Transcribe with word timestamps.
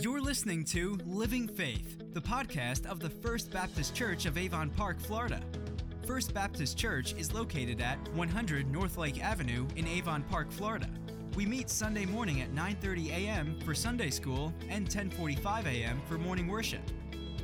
You're 0.00 0.20
listening 0.20 0.62
to 0.66 0.96
Living 1.06 1.48
Faith, 1.48 2.14
the 2.14 2.20
podcast 2.20 2.86
of 2.86 3.00
the 3.00 3.10
First 3.10 3.50
Baptist 3.50 3.96
Church 3.96 4.26
of 4.26 4.38
Avon 4.38 4.70
Park, 4.70 5.00
Florida. 5.00 5.40
First 6.06 6.32
Baptist 6.32 6.78
Church 6.78 7.14
is 7.18 7.34
located 7.34 7.80
at 7.80 7.98
100 8.14 8.70
North 8.70 8.96
Lake 8.96 9.20
Avenue 9.20 9.66
in 9.74 9.88
Avon 9.88 10.22
Park, 10.22 10.52
Florida. 10.52 10.88
We 11.34 11.46
meet 11.46 11.68
Sunday 11.68 12.06
morning 12.06 12.40
at 12.42 12.54
9:30 12.54 13.10
a.m. 13.10 13.58
for 13.64 13.74
Sunday 13.74 14.10
school 14.10 14.54
and 14.68 14.88
10:45 14.88 15.66
a.m. 15.66 16.00
for 16.08 16.16
morning 16.16 16.46
worship. 16.46 16.82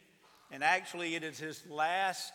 And 0.53 0.63
actually, 0.63 1.15
it 1.15 1.23
is 1.23 1.39
his 1.39 1.65
last 1.67 2.31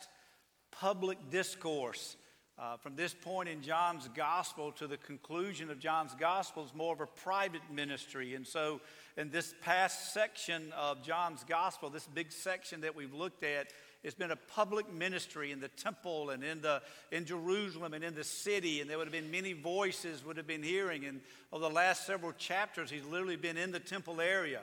public 0.72 1.30
discourse. 1.30 2.16
Uh, 2.58 2.77
from 2.77 2.97
this 2.97 3.14
point 3.14 3.48
in 3.48 3.62
John's 3.62 4.08
gospel 4.08 4.72
to 4.72 4.88
the 4.88 4.97
conclusion 4.97 5.70
of 5.70 5.78
John's 5.78 6.16
gospel 6.16 6.64
is 6.64 6.75
more 6.75 6.92
of 6.92 7.00
a 7.00 7.06
private 7.06 7.62
ministry. 7.72 8.34
And 8.34 8.44
so, 8.44 8.80
in 9.16 9.30
this 9.30 9.55
past 9.62 10.12
section 10.12 10.72
of 10.77 11.05
John's 11.05 11.44
gospel, 11.44 11.91
this 11.91 12.08
big 12.08 12.33
section 12.33 12.80
that 12.80 12.97
we've 12.97 13.14
looked 13.14 13.44
at, 13.44 13.69
it's 14.02 14.16
been 14.16 14.32
a 14.32 14.36
public 14.36 14.92
ministry 14.92 15.53
in 15.53 15.60
the 15.60 15.69
temple 15.69 16.30
and 16.30 16.42
in, 16.42 16.60
the, 16.60 16.82
in 17.12 17.25
Jerusalem 17.25 17.94
and 17.94 18.03
in 18.03 18.16
the 18.16 18.25
city. 18.25 18.80
And 18.80 18.91
there 18.91 18.98
would 18.98 19.06
have 19.06 19.12
been 19.12 19.30
many 19.30 19.53
voices 19.53 20.25
would 20.25 20.38
have 20.38 20.47
been 20.48 20.64
hearing. 20.64 21.05
And 21.05 21.20
over 21.53 21.69
the 21.69 21.72
last 21.72 22.05
several 22.05 22.32
chapters, 22.32 22.91
he's 22.91 23.05
literally 23.05 23.36
been 23.36 23.56
in 23.56 23.70
the 23.70 23.78
temple 23.78 24.20
area. 24.20 24.62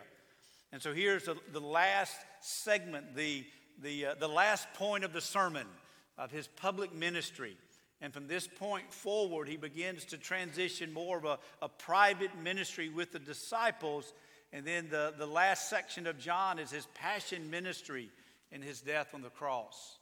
And 0.76 0.82
so 0.82 0.94
here's 0.94 1.24
the, 1.24 1.38
the 1.54 1.62
last 1.62 2.18
segment, 2.42 3.16
the, 3.16 3.46
the, 3.82 4.08
uh, 4.08 4.16
the 4.20 4.28
last 4.28 4.68
point 4.74 5.06
of 5.06 5.14
the 5.14 5.22
sermon 5.22 5.66
of 6.18 6.32
his 6.32 6.50
public 6.50 6.94
ministry. 6.94 7.56
And 8.02 8.14
from 8.14 8.28
this 8.28 8.46
point 8.46 8.92
forward, 8.92 9.48
he 9.48 9.56
begins 9.56 10.04
to 10.08 10.18
transition 10.18 10.92
more 10.92 11.18
of 11.18 11.24
a, 11.24 11.40
a 11.62 11.70
private 11.70 12.38
ministry 12.44 12.90
with 12.90 13.14
the 13.14 13.20
disciples. 13.20 14.12
And 14.52 14.66
then 14.66 14.90
the, 14.92 15.14
the 15.18 15.26
last 15.26 15.70
section 15.70 16.08
of 16.08 16.20
John 16.20 16.60
is 16.60 16.72
his 16.72 16.88
passion 16.94 17.50
ministry 17.50 18.10
and 18.52 18.62
his 18.62 18.82
death 18.82 19.14
on 19.14 19.22
the 19.22 19.30
cross. 19.30 19.98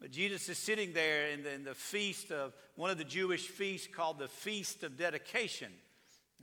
But 0.00 0.12
Jesus 0.12 0.48
is 0.48 0.56
sitting 0.56 0.94
there 0.94 1.28
in 1.28 1.42
the, 1.42 1.52
in 1.52 1.64
the 1.64 1.74
feast 1.74 2.32
of 2.32 2.54
one 2.74 2.90
of 2.90 2.96
the 2.96 3.04
Jewish 3.04 3.48
feasts 3.48 3.86
called 3.94 4.18
the 4.18 4.28
Feast 4.28 4.82
of 4.82 4.96
Dedication. 4.96 5.70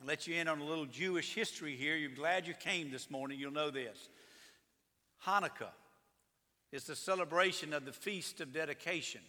Let 0.05 0.27
you 0.27 0.35
in 0.35 0.47
on 0.47 0.59
a 0.59 0.63
little 0.63 0.85
Jewish 0.85 1.33
history 1.33 1.75
here. 1.75 1.95
You're 1.95 2.11
glad 2.11 2.47
you 2.47 2.53
came 2.53 2.91
this 2.91 3.09
morning. 3.09 3.39
You'll 3.39 3.51
know 3.51 3.71
this. 3.71 4.09
Hanukkah 5.25 5.71
is 6.71 6.83
the 6.83 6.95
celebration 6.95 7.73
of 7.73 7.83
the 7.83 7.91
Feast 7.91 8.39
of 8.39 8.53
Dedication. 8.53 9.21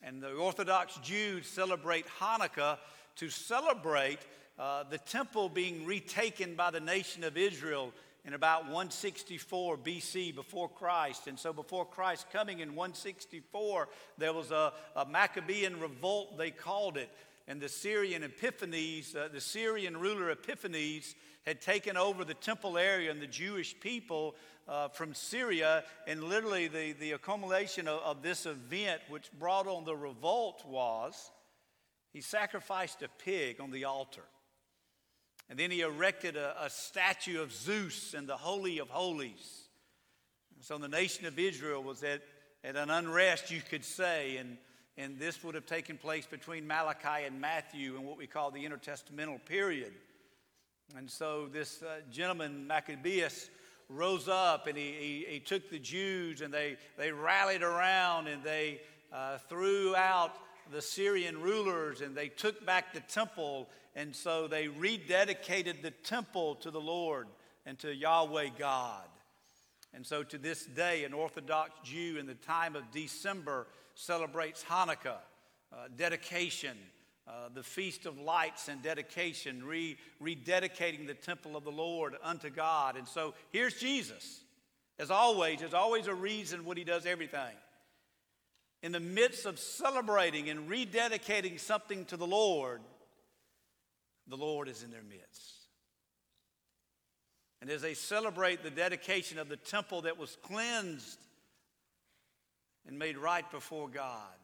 And 0.00 0.22
the 0.22 0.32
Orthodox 0.34 0.96
Jews 1.02 1.46
celebrate 1.46 2.06
Hanukkah 2.20 2.78
to 3.16 3.28
celebrate 3.28 4.20
uh, 4.58 4.84
the 4.84 4.98
temple 4.98 5.48
being 5.48 5.84
retaken 5.84 6.54
by 6.54 6.70
the 6.70 6.80
nation 6.80 7.24
of 7.24 7.36
Israel 7.36 7.92
in 8.24 8.34
about 8.34 8.64
164 8.64 9.78
BC 9.78 10.34
before 10.34 10.68
Christ. 10.68 11.26
And 11.26 11.38
so, 11.38 11.52
before 11.52 11.84
Christ 11.84 12.26
coming 12.32 12.60
in 12.60 12.74
164, 12.74 13.88
there 14.18 14.32
was 14.32 14.50
a, 14.50 14.72
a 14.94 15.04
Maccabean 15.04 15.80
revolt, 15.80 16.38
they 16.38 16.50
called 16.50 16.96
it, 16.96 17.10
and 17.48 17.60
the 17.60 17.68
Syrian 17.68 18.22
Epiphanes, 18.22 19.14
uh, 19.14 19.28
the 19.32 19.40
Syrian 19.40 19.96
ruler 19.96 20.30
Epiphanes, 20.30 21.14
had 21.46 21.60
taken 21.60 21.96
over 21.96 22.24
the 22.24 22.34
temple 22.34 22.76
area 22.76 23.10
and 23.10 23.20
the 23.20 23.26
Jewish 23.26 23.78
people 23.80 24.36
uh, 24.68 24.88
from 24.88 25.14
Syria. 25.14 25.84
And 26.06 26.22
literally, 26.22 26.68
the, 26.68 26.92
the 26.92 27.12
accumulation 27.12 27.88
of, 27.88 28.00
of 28.00 28.22
this 28.22 28.46
event, 28.46 29.00
which 29.08 29.30
brought 29.38 29.66
on 29.66 29.84
the 29.84 29.96
revolt, 29.96 30.64
was 30.66 31.30
he 32.12 32.20
sacrificed 32.20 33.02
a 33.02 33.08
pig 33.24 33.60
on 33.60 33.70
the 33.70 33.84
altar. 33.84 34.24
And 35.48 35.58
then 35.58 35.70
he 35.70 35.80
erected 35.80 36.36
a, 36.36 36.64
a 36.64 36.70
statue 36.70 37.42
of 37.42 37.52
Zeus 37.52 38.14
in 38.14 38.26
the 38.26 38.36
Holy 38.36 38.78
of 38.78 38.88
Holies. 38.88 39.64
And 40.54 40.64
so 40.64 40.78
the 40.78 40.88
nation 40.88 41.26
of 41.26 41.38
Israel 41.38 41.82
was 41.82 42.02
at, 42.02 42.22
at 42.62 42.76
an 42.76 42.90
unrest, 42.90 43.50
you 43.50 43.60
could 43.60 43.84
say. 43.84 44.36
And 44.36 44.58
and 45.00 45.18
this 45.18 45.42
would 45.42 45.54
have 45.54 45.64
taken 45.64 45.96
place 45.96 46.26
between 46.26 46.66
Malachi 46.66 47.24
and 47.24 47.40
Matthew 47.40 47.96
in 47.96 48.04
what 48.04 48.18
we 48.18 48.26
call 48.26 48.50
the 48.50 48.66
intertestamental 48.66 49.42
period. 49.46 49.92
And 50.94 51.10
so 51.10 51.48
this 51.50 51.82
uh, 51.82 52.00
gentleman, 52.10 52.66
Maccabeus, 52.66 53.48
rose 53.88 54.28
up 54.28 54.66
and 54.66 54.76
he, 54.76 54.92
he, 54.92 55.26
he, 55.32 55.40
took 55.40 55.70
the 55.70 55.78
Jews 55.78 56.42
and 56.42 56.52
they, 56.52 56.76
they 56.98 57.12
rallied 57.12 57.62
around 57.62 58.28
and 58.28 58.42
they 58.44 58.82
uh, 59.10 59.38
threw 59.48 59.96
out 59.96 60.32
the 60.70 60.82
Syrian 60.82 61.40
rulers 61.40 62.02
and 62.02 62.14
they 62.14 62.28
took 62.28 62.66
back 62.66 62.92
the 62.92 63.00
temple. 63.00 63.68
And 63.96 64.14
so 64.14 64.48
they 64.48 64.66
rededicated 64.66 65.80
the 65.80 65.92
temple 66.04 66.56
to 66.56 66.70
the 66.70 66.80
Lord 66.80 67.26
and 67.64 67.78
to 67.78 67.94
Yahweh 67.94 68.50
God. 68.58 69.06
And 69.94 70.06
so 70.06 70.22
to 70.24 70.36
this 70.36 70.66
day, 70.66 71.04
an 71.04 71.14
Orthodox 71.14 71.72
Jew 71.84 72.18
in 72.18 72.26
the 72.26 72.34
time 72.34 72.76
of 72.76 72.90
December 72.92 73.66
celebrates 74.00 74.64
Hanukkah, 74.64 75.18
uh, 75.72 75.76
dedication, 75.96 76.76
uh, 77.28 77.48
the 77.54 77.62
Feast 77.62 78.06
of 78.06 78.18
Lights 78.18 78.68
and 78.68 78.82
dedication, 78.82 79.62
re- 79.64 79.96
rededicating 80.22 81.06
the 81.06 81.14
temple 81.14 81.56
of 81.56 81.64
the 81.64 81.70
Lord 81.70 82.16
unto 82.22 82.50
God. 82.50 82.96
And 82.96 83.06
so 83.06 83.34
here's 83.50 83.74
Jesus. 83.74 84.40
As 84.98 85.10
always, 85.10 85.60
there's 85.60 85.74
always 85.74 86.06
a 86.06 86.14
reason 86.14 86.64
when 86.64 86.76
he 86.76 86.84
does 86.84 87.06
everything. 87.06 87.54
In 88.82 88.92
the 88.92 89.00
midst 89.00 89.44
of 89.44 89.58
celebrating 89.58 90.48
and 90.48 90.68
rededicating 90.68 91.60
something 91.60 92.06
to 92.06 92.16
the 92.16 92.26
Lord, 92.26 92.80
the 94.26 94.36
Lord 94.36 94.68
is 94.68 94.82
in 94.82 94.90
their 94.90 95.02
midst. 95.02 95.54
And 97.60 97.68
as 97.68 97.82
they 97.82 97.92
celebrate 97.92 98.62
the 98.62 98.70
dedication 98.70 99.38
of 99.38 99.50
the 99.50 99.56
temple 99.56 100.02
that 100.02 100.18
was 100.18 100.38
cleansed 100.42 101.18
and 102.86 102.98
made 102.98 103.16
right 103.16 103.48
before 103.50 103.88
God. 103.88 104.34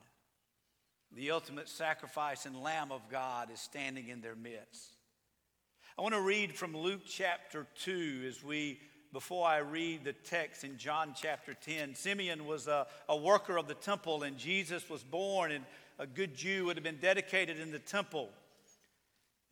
The 1.12 1.30
ultimate 1.30 1.68
sacrifice 1.68 2.46
and 2.46 2.60
Lamb 2.62 2.92
of 2.92 3.08
God 3.10 3.50
is 3.50 3.60
standing 3.60 4.08
in 4.08 4.20
their 4.20 4.34
midst. 4.34 4.96
I 5.98 6.02
want 6.02 6.14
to 6.14 6.20
read 6.20 6.52
from 6.52 6.76
Luke 6.76 7.02
chapter 7.08 7.66
2 7.84 8.24
as 8.28 8.44
we, 8.44 8.80
before 9.12 9.46
I 9.46 9.58
read 9.58 10.04
the 10.04 10.12
text 10.12 10.62
in 10.62 10.76
John 10.76 11.14
chapter 11.16 11.54
10. 11.54 11.94
Simeon 11.94 12.46
was 12.46 12.66
a, 12.66 12.86
a 13.08 13.16
worker 13.16 13.56
of 13.56 13.66
the 13.66 13.74
temple, 13.74 14.22
and 14.22 14.36
Jesus 14.36 14.90
was 14.90 15.02
born, 15.02 15.52
and 15.52 15.64
a 15.98 16.06
good 16.06 16.36
Jew 16.36 16.66
would 16.66 16.76
have 16.76 16.84
been 16.84 16.98
dedicated 17.00 17.58
in 17.58 17.72
the 17.72 17.78
temple. 17.78 18.28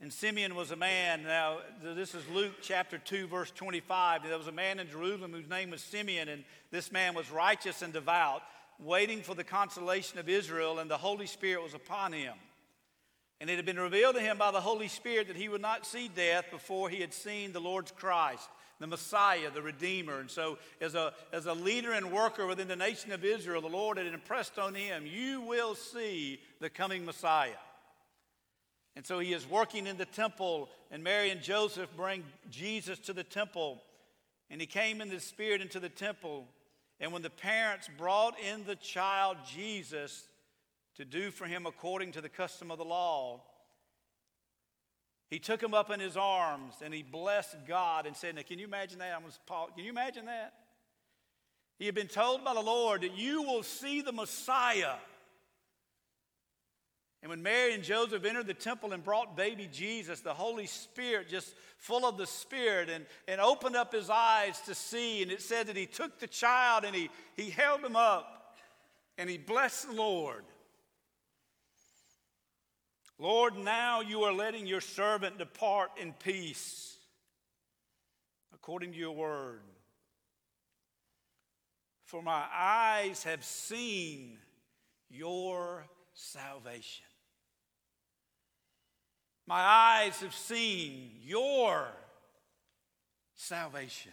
And 0.02 0.12
Simeon 0.12 0.54
was 0.54 0.70
a 0.70 0.76
man. 0.76 1.22
Now, 1.22 1.60
this 1.82 2.14
is 2.14 2.28
Luke 2.28 2.56
chapter 2.60 2.98
2, 2.98 3.26
verse 3.26 3.50
25. 3.52 4.24
There 4.24 4.36
was 4.36 4.48
a 4.48 4.52
man 4.52 4.80
in 4.80 4.90
Jerusalem 4.90 5.32
whose 5.32 5.48
name 5.48 5.70
was 5.70 5.80
Simeon, 5.80 6.28
and 6.28 6.44
this 6.70 6.92
man 6.92 7.14
was 7.14 7.30
righteous 7.30 7.80
and 7.80 7.90
devout 7.90 8.42
waiting 8.78 9.22
for 9.22 9.34
the 9.34 9.44
consolation 9.44 10.18
of 10.18 10.28
Israel, 10.28 10.78
and 10.78 10.90
the 10.90 10.98
Holy 10.98 11.26
Spirit 11.26 11.62
was 11.62 11.74
upon 11.74 12.12
him. 12.12 12.34
And 13.40 13.50
it 13.50 13.56
had 13.56 13.66
been 13.66 13.78
revealed 13.78 14.14
to 14.14 14.20
him 14.20 14.38
by 14.38 14.50
the 14.50 14.60
Holy 14.60 14.88
Spirit 14.88 15.28
that 15.28 15.36
he 15.36 15.48
would 15.48 15.60
not 15.60 15.86
see 15.86 16.08
death 16.08 16.46
before 16.50 16.88
he 16.88 17.00
had 17.00 17.12
seen 17.12 17.52
the 17.52 17.60
Lord's 17.60 17.90
Christ, 17.90 18.48
the 18.80 18.86
Messiah, 18.86 19.50
the 19.50 19.62
Redeemer. 19.62 20.20
And 20.20 20.30
so, 20.30 20.58
as 20.80 20.94
a, 20.94 21.12
as 21.32 21.46
a 21.46 21.52
leader 21.52 21.92
and 21.92 22.12
worker 22.12 22.46
within 22.46 22.68
the 22.68 22.76
nation 22.76 23.12
of 23.12 23.24
Israel, 23.24 23.60
the 23.60 23.68
Lord 23.68 23.98
had 23.98 24.06
impressed 24.06 24.58
on 24.58 24.74
him, 24.74 25.04
You 25.06 25.40
will 25.42 25.74
see 25.74 26.40
the 26.60 26.70
coming 26.70 27.04
Messiah. 27.04 27.50
And 28.96 29.04
so 29.04 29.18
he 29.18 29.32
is 29.32 29.48
working 29.48 29.86
in 29.86 29.96
the 29.96 30.04
temple, 30.04 30.70
and 30.90 31.02
Mary 31.02 31.30
and 31.30 31.42
Joseph 31.42 31.90
bring 31.96 32.22
Jesus 32.48 32.98
to 33.00 33.12
the 33.12 33.24
temple. 33.24 33.82
And 34.50 34.60
he 34.60 34.66
came 34.66 35.00
in 35.00 35.10
the 35.10 35.18
spirit 35.18 35.60
into 35.60 35.80
the 35.80 35.88
temple. 35.88 36.46
And 37.00 37.12
when 37.12 37.22
the 37.22 37.30
parents 37.30 37.88
brought 37.98 38.38
in 38.38 38.64
the 38.64 38.76
child 38.76 39.38
Jesus 39.46 40.26
to 40.96 41.04
do 41.04 41.30
for 41.30 41.46
him 41.46 41.66
according 41.66 42.12
to 42.12 42.20
the 42.20 42.28
custom 42.28 42.70
of 42.70 42.78
the 42.78 42.84
law, 42.84 43.42
he 45.28 45.38
took 45.38 45.62
him 45.62 45.74
up 45.74 45.90
in 45.90 45.98
his 45.98 46.16
arms 46.16 46.74
and 46.82 46.94
he 46.94 47.02
blessed 47.02 47.66
God 47.66 48.06
and 48.06 48.16
said, 48.16 48.36
Now, 48.36 48.42
can 48.42 48.58
you 48.58 48.66
imagine 48.66 49.00
that? 49.00 49.12
I'm 49.14 49.24
Paul, 49.46 49.70
can 49.74 49.84
you 49.84 49.90
imagine 49.90 50.26
that? 50.26 50.54
He 51.78 51.86
had 51.86 51.94
been 51.94 52.06
told 52.06 52.44
by 52.44 52.54
the 52.54 52.60
Lord 52.60 53.02
that 53.02 53.16
you 53.16 53.42
will 53.42 53.64
see 53.64 54.00
the 54.00 54.12
Messiah 54.12 54.94
and 57.24 57.30
when 57.30 57.42
Mary 57.42 57.72
and 57.72 57.82
Joseph 57.82 58.26
entered 58.26 58.46
the 58.46 58.52
temple 58.52 58.92
and 58.92 59.02
brought 59.02 59.34
baby 59.34 59.66
Jesus, 59.72 60.20
the 60.20 60.34
Holy 60.34 60.66
Spirit, 60.66 61.26
just 61.26 61.54
full 61.78 62.04
of 62.04 62.18
the 62.18 62.26
Spirit, 62.26 62.90
and, 62.90 63.06
and 63.26 63.40
opened 63.40 63.76
up 63.76 63.94
his 63.94 64.10
eyes 64.10 64.60
to 64.66 64.74
see. 64.74 65.22
And 65.22 65.32
it 65.32 65.40
said 65.40 65.68
that 65.68 65.76
he 65.76 65.86
took 65.86 66.18
the 66.18 66.26
child 66.26 66.84
and 66.84 66.94
he, 66.94 67.08
he 67.34 67.48
held 67.48 67.80
him 67.80 67.96
up 67.96 68.54
and 69.16 69.30
he 69.30 69.38
blessed 69.38 69.88
the 69.88 69.94
Lord. 69.94 70.44
Lord, 73.18 73.56
now 73.56 74.02
you 74.02 74.24
are 74.24 74.32
letting 74.34 74.66
your 74.66 74.82
servant 74.82 75.38
depart 75.38 75.92
in 75.98 76.12
peace 76.12 76.94
according 78.52 78.92
to 78.92 78.98
your 78.98 79.12
word. 79.12 79.62
For 82.04 82.22
my 82.22 82.44
eyes 82.54 83.22
have 83.22 83.42
seen 83.46 84.36
your 85.08 85.86
salvation. 86.12 87.06
My 89.46 89.60
eyes 89.60 90.20
have 90.20 90.34
seen 90.34 91.10
your 91.22 91.86
salvation. 93.34 94.12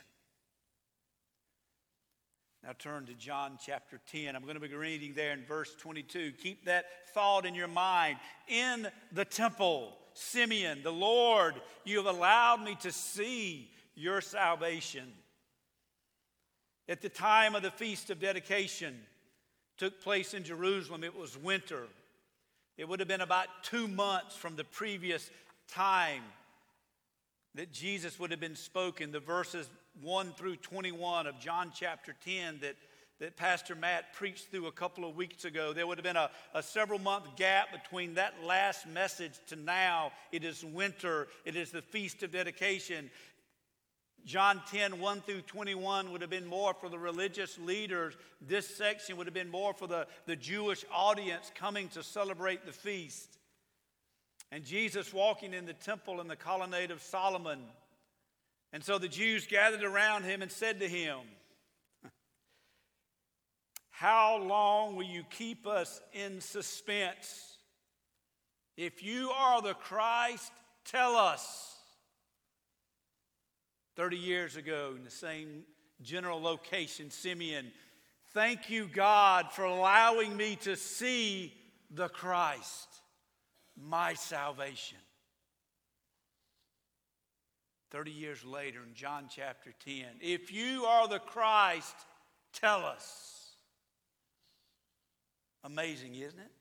Now 2.63 2.73
turn 2.77 3.05
to 3.07 3.13
John 3.13 3.57
chapter 3.63 3.99
10. 4.11 4.35
I'm 4.35 4.43
going 4.43 4.59
to 4.59 4.59
be 4.59 4.73
reading 4.73 5.13
there 5.15 5.31
in 5.31 5.43
verse 5.45 5.73
22. 5.79 6.33
Keep 6.33 6.65
that 6.65 6.85
thought 7.13 7.45
in 7.45 7.55
your 7.55 7.67
mind. 7.67 8.17
In 8.47 8.87
the 9.13 9.25
temple, 9.25 9.93
Simeon, 10.13 10.83
the 10.83 10.91
Lord, 10.91 11.55
you 11.85 11.97
have 11.97 12.13
allowed 12.13 12.61
me 12.63 12.75
to 12.81 12.91
see 12.91 13.71
your 13.95 14.21
salvation. 14.21 15.11
At 16.89 17.01
the 17.01 17.09
time 17.09 17.55
of 17.55 17.63
the 17.63 17.71
feast 17.71 18.09
of 18.09 18.19
dedication, 18.19 18.99
took 19.77 20.01
place 20.01 20.33
in 20.33 20.43
Jerusalem. 20.43 21.03
It 21.03 21.17
was 21.17 21.37
winter. 21.37 21.87
It 22.77 22.87
would 22.87 22.99
have 22.99 23.07
been 23.07 23.21
about 23.21 23.47
two 23.63 23.87
months 23.87 24.35
from 24.35 24.55
the 24.55 24.63
previous 24.63 25.29
time 25.67 26.23
that 27.55 27.71
Jesus 27.71 28.19
would 28.19 28.31
have 28.31 28.39
been 28.39 28.55
spoken. 28.55 29.11
The 29.11 29.19
verses 29.19 29.69
1 30.01 30.33
through 30.33 30.55
21 30.57 31.27
of 31.27 31.39
John 31.39 31.71
chapter 31.75 32.15
10 32.23 32.59
that, 32.61 32.75
that 33.19 33.35
Pastor 33.35 33.75
Matt 33.75 34.13
preached 34.13 34.49
through 34.49 34.67
a 34.67 34.71
couple 34.71 35.07
of 35.07 35.15
weeks 35.17 35.43
ago. 35.43 35.73
There 35.73 35.85
would 35.85 35.97
have 35.97 36.03
been 36.03 36.15
a, 36.15 36.31
a 36.53 36.63
several 36.63 36.97
month 36.97 37.35
gap 37.35 37.67
between 37.71 38.13
that 38.15 38.35
last 38.43 38.87
message 38.87 39.33
to 39.47 39.57
now. 39.57 40.13
It 40.31 40.45
is 40.45 40.63
winter, 40.63 41.27
it 41.43 41.57
is 41.57 41.71
the 41.71 41.81
Feast 41.81 42.23
of 42.23 42.31
Dedication. 42.31 43.11
John 44.25 44.61
10, 44.71 44.99
1 44.99 45.21
through 45.21 45.41
21 45.41 46.11
would 46.11 46.21
have 46.21 46.29
been 46.29 46.45
more 46.45 46.73
for 46.73 46.89
the 46.89 46.99
religious 46.99 47.57
leaders. 47.57 48.15
This 48.41 48.67
section 48.75 49.17
would 49.17 49.27
have 49.27 49.33
been 49.33 49.49
more 49.49 49.73
for 49.73 49.87
the, 49.87 50.07
the 50.25 50.35
Jewish 50.35 50.85
audience 50.93 51.51
coming 51.55 51.89
to 51.89 52.03
celebrate 52.03 52.65
the 52.65 52.71
feast. 52.71 53.37
And 54.51 54.65
Jesus 54.65 55.13
walking 55.13 55.53
in 55.53 55.65
the 55.65 55.73
temple 55.73 56.21
in 56.21 56.27
the 56.27 56.35
colonnade 56.35 56.91
of 56.91 57.01
Solomon. 57.01 57.59
And 58.73 58.83
so 58.83 58.97
the 58.97 59.07
Jews 59.07 59.47
gathered 59.47 59.83
around 59.83 60.23
him 60.23 60.41
and 60.41 60.51
said 60.51 60.79
to 60.81 60.87
him, 60.87 61.17
How 63.89 64.37
long 64.37 64.95
will 64.95 65.05
you 65.05 65.23
keep 65.29 65.65
us 65.65 66.01
in 66.13 66.41
suspense? 66.41 67.57
If 68.77 69.03
you 69.03 69.29
are 69.31 69.61
the 69.61 69.73
Christ, 69.73 70.51
tell 70.85 71.15
us. 71.15 71.80
30 73.95 74.17
years 74.17 74.55
ago 74.55 74.93
in 74.95 75.03
the 75.03 75.11
same 75.11 75.63
general 76.01 76.41
location, 76.41 77.09
Simeon. 77.11 77.71
Thank 78.33 78.69
you, 78.69 78.87
God, 78.87 79.51
for 79.51 79.65
allowing 79.65 80.35
me 80.35 80.55
to 80.61 80.75
see 80.75 81.53
the 81.89 82.07
Christ, 82.07 82.87
my 83.75 84.13
salvation. 84.13 84.97
30 87.91 88.11
years 88.11 88.45
later 88.45 88.79
in 88.87 88.93
John 88.93 89.25
chapter 89.29 89.73
10, 89.83 90.05
if 90.21 90.51
you 90.53 90.85
are 90.85 91.09
the 91.09 91.19
Christ, 91.19 91.95
tell 92.53 92.85
us. 92.85 93.49
Amazing, 95.63 96.15
isn't 96.15 96.39
it? 96.39 96.51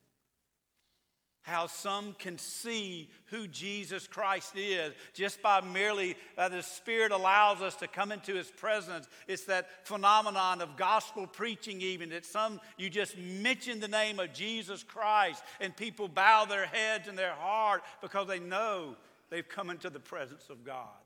How 1.42 1.66
some 1.66 2.14
can 2.18 2.36
see 2.38 3.08
who 3.26 3.48
Jesus 3.48 4.06
Christ 4.06 4.52
is 4.56 4.92
just 5.14 5.40
by 5.42 5.60
merely 5.60 6.16
uh, 6.36 6.48
the 6.48 6.62
Spirit 6.62 7.12
allows 7.12 7.62
us 7.62 7.76
to 7.76 7.88
come 7.88 8.12
into 8.12 8.34
His 8.34 8.50
presence. 8.50 9.08
It's 9.26 9.44
that 9.44 9.86
phenomenon 9.86 10.60
of 10.60 10.76
gospel 10.76 11.26
preaching, 11.26 11.80
even 11.80 12.10
that 12.10 12.26
some 12.26 12.60
you 12.76 12.90
just 12.90 13.16
mention 13.16 13.80
the 13.80 13.88
name 13.88 14.20
of 14.20 14.32
Jesus 14.32 14.82
Christ 14.82 15.42
and 15.60 15.74
people 15.74 16.08
bow 16.08 16.44
their 16.44 16.66
heads 16.66 17.08
and 17.08 17.18
their 17.18 17.34
heart 17.34 17.82
because 18.02 18.28
they 18.28 18.38
know 18.38 18.96
they've 19.30 19.48
come 19.48 19.70
into 19.70 19.90
the 19.90 20.00
presence 20.00 20.50
of 20.50 20.64
God. 20.64 20.99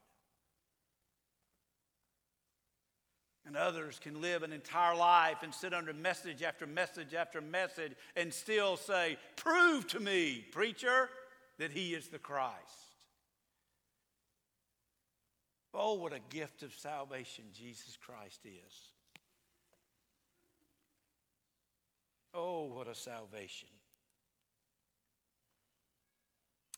And 3.47 3.57
others 3.57 4.01
can 4.03 4.23
live 4.23 4.43
an 4.43 4.53
entire 4.53 4.97
life 4.97 5.43
and 5.43 5.55
sit 5.55 5.75
under 5.75 5.93
message 5.93 6.43
after 6.43 6.67
message 6.67 7.13
after 7.13 7.41
message 7.43 7.93
and 8.17 8.33
still 8.33 8.77
say, 8.77 9.19
Prove 9.37 9.87
to 9.89 10.01
me, 10.01 10.47
preacher, 10.51 11.11
that 11.59 11.71
he 11.71 11.95
is 11.95 12.09
the 12.09 12.19
Christ. 12.19 12.53
Oh, 15.75 15.95
what 15.95 16.13
a 16.13 16.21
gift 16.31 16.63
of 16.63 16.73
salvation 16.73 17.45
Jesus 17.53 17.99
Christ 18.01 18.41
is. 18.45 18.75
Oh, 22.33 22.65
what 22.65 22.89
a 22.89 22.95
salvation. 22.95 23.69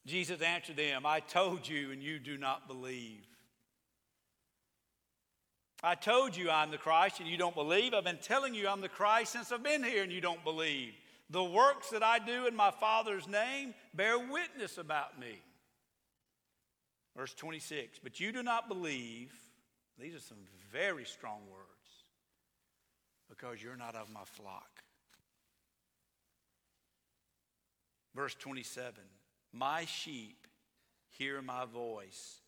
Jesus 0.07 0.41
answered 0.41 0.77
them, 0.77 1.05
I 1.05 1.21
told 1.21 1.69
you, 1.69 1.91
and 1.91 2.03
you 2.03 2.19
do 2.19 2.39
not 2.39 2.69
believe. 2.69 3.27
I 5.87 5.95
told 5.95 6.37
you 6.37 6.51
I'm 6.51 6.73
the 6.73 6.79
Christ 6.79 7.21
and 7.21 7.29
you 7.29 7.37
don't 7.37 7.55
believe. 7.55 7.95
I've 7.95 8.03
been 8.03 8.19
telling 8.21 8.55
you 8.55 8.67
I'm 8.67 8.81
the 8.81 8.89
Christ 8.89 9.31
since 9.31 9.53
I've 9.53 9.63
been 9.63 9.85
here 9.85 10.03
and 10.03 10.11
you 10.11 10.21
don't 10.21 10.43
believe. 10.43 10.95
The 11.31 11.45
works 11.45 11.91
that 11.91 12.03
I 12.03 12.19
do 12.19 12.49
in 12.49 12.57
my 12.57 12.73
Father's 12.73 13.29
name 13.29 13.73
bear 13.95 14.19
witness 14.19 14.79
about 14.79 15.21
me. 15.21 15.41
Verse 17.17 17.33
26 17.35 18.01
But 18.03 18.19
you 18.19 18.33
do 18.33 18.43
not 18.43 18.67
believe. 18.67 19.33
These 19.97 20.17
are 20.17 20.21
some 20.21 20.39
very 20.73 21.05
strong 21.05 21.43
words 21.49 21.71
because 23.31 23.63
you're 23.63 23.77
not 23.77 23.95
of 23.95 24.11
my 24.11 24.25
flock. 24.25 24.83
Verse 28.13 28.35
27 28.35 28.93
My 29.53 29.85
sheep 29.85 30.49
hear 31.11 31.41
my 31.43 31.65
voice, 31.65 32.41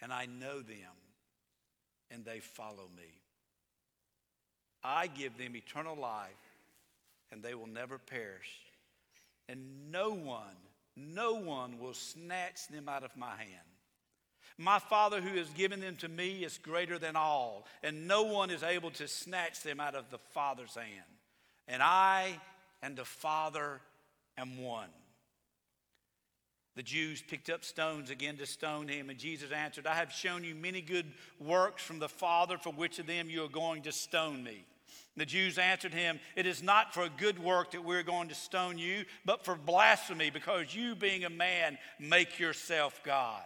and 0.00 0.12
I 0.12 0.26
know 0.26 0.60
them 0.60 0.99
and 2.10 2.24
they 2.24 2.40
follow 2.40 2.88
me. 2.96 3.20
I 4.82 5.06
give 5.06 5.36
them 5.36 5.56
eternal 5.56 5.96
life, 5.96 6.30
and 7.30 7.42
they 7.42 7.54
will 7.54 7.66
never 7.66 7.98
perish. 7.98 8.50
And 9.48 9.90
no 9.90 10.10
one, 10.10 10.56
no 10.96 11.34
one 11.34 11.78
will 11.78 11.94
snatch 11.94 12.68
them 12.68 12.88
out 12.88 13.04
of 13.04 13.16
my 13.16 13.36
hand. 13.36 13.68
My 14.58 14.78
Father 14.78 15.20
who 15.20 15.38
has 15.38 15.48
given 15.50 15.80
them 15.80 15.96
to 15.96 16.08
me 16.08 16.44
is 16.44 16.58
greater 16.58 16.98
than 16.98 17.16
all, 17.16 17.66
and 17.82 18.06
no 18.06 18.22
one 18.22 18.50
is 18.50 18.62
able 18.62 18.90
to 18.92 19.08
snatch 19.08 19.62
them 19.62 19.80
out 19.80 19.94
of 19.94 20.10
the 20.10 20.18
Father's 20.32 20.74
hand. 20.74 21.06
And 21.66 21.82
I 21.82 22.38
and 22.82 22.96
the 22.96 23.04
Father 23.04 23.80
am 24.36 24.62
one. 24.62 24.88
The 26.76 26.82
Jews 26.82 27.22
picked 27.26 27.50
up 27.50 27.64
stones 27.64 28.10
again 28.10 28.36
to 28.36 28.46
stone 28.46 28.88
him, 28.88 29.10
and 29.10 29.18
Jesus 29.18 29.50
answered, 29.50 29.86
I 29.86 29.94
have 29.94 30.12
shown 30.12 30.44
you 30.44 30.54
many 30.54 30.80
good 30.80 31.06
works 31.38 31.82
from 31.82 31.98
the 31.98 32.08
Father, 32.08 32.58
for 32.58 32.72
which 32.72 32.98
of 32.98 33.06
them 33.06 33.28
you 33.28 33.44
are 33.44 33.48
going 33.48 33.82
to 33.82 33.92
stone 33.92 34.42
me? 34.44 34.64
The 35.16 35.26
Jews 35.26 35.58
answered 35.58 35.92
him, 35.92 36.20
It 36.36 36.46
is 36.46 36.62
not 36.62 36.94
for 36.94 37.02
a 37.02 37.10
good 37.10 37.38
work 37.38 37.72
that 37.72 37.84
we're 37.84 38.04
going 38.04 38.28
to 38.28 38.34
stone 38.34 38.78
you, 38.78 39.04
but 39.24 39.44
for 39.44 39.56
blasphemy, 39.56 40.30
because 40.30 40.74
you, 40.74 40.94
being 40.94 41.24
a 41.24 41.30
man, 41.30 41.76
make 41.98 42.38
yourself 42.38 43.00
God. 43.04 43.42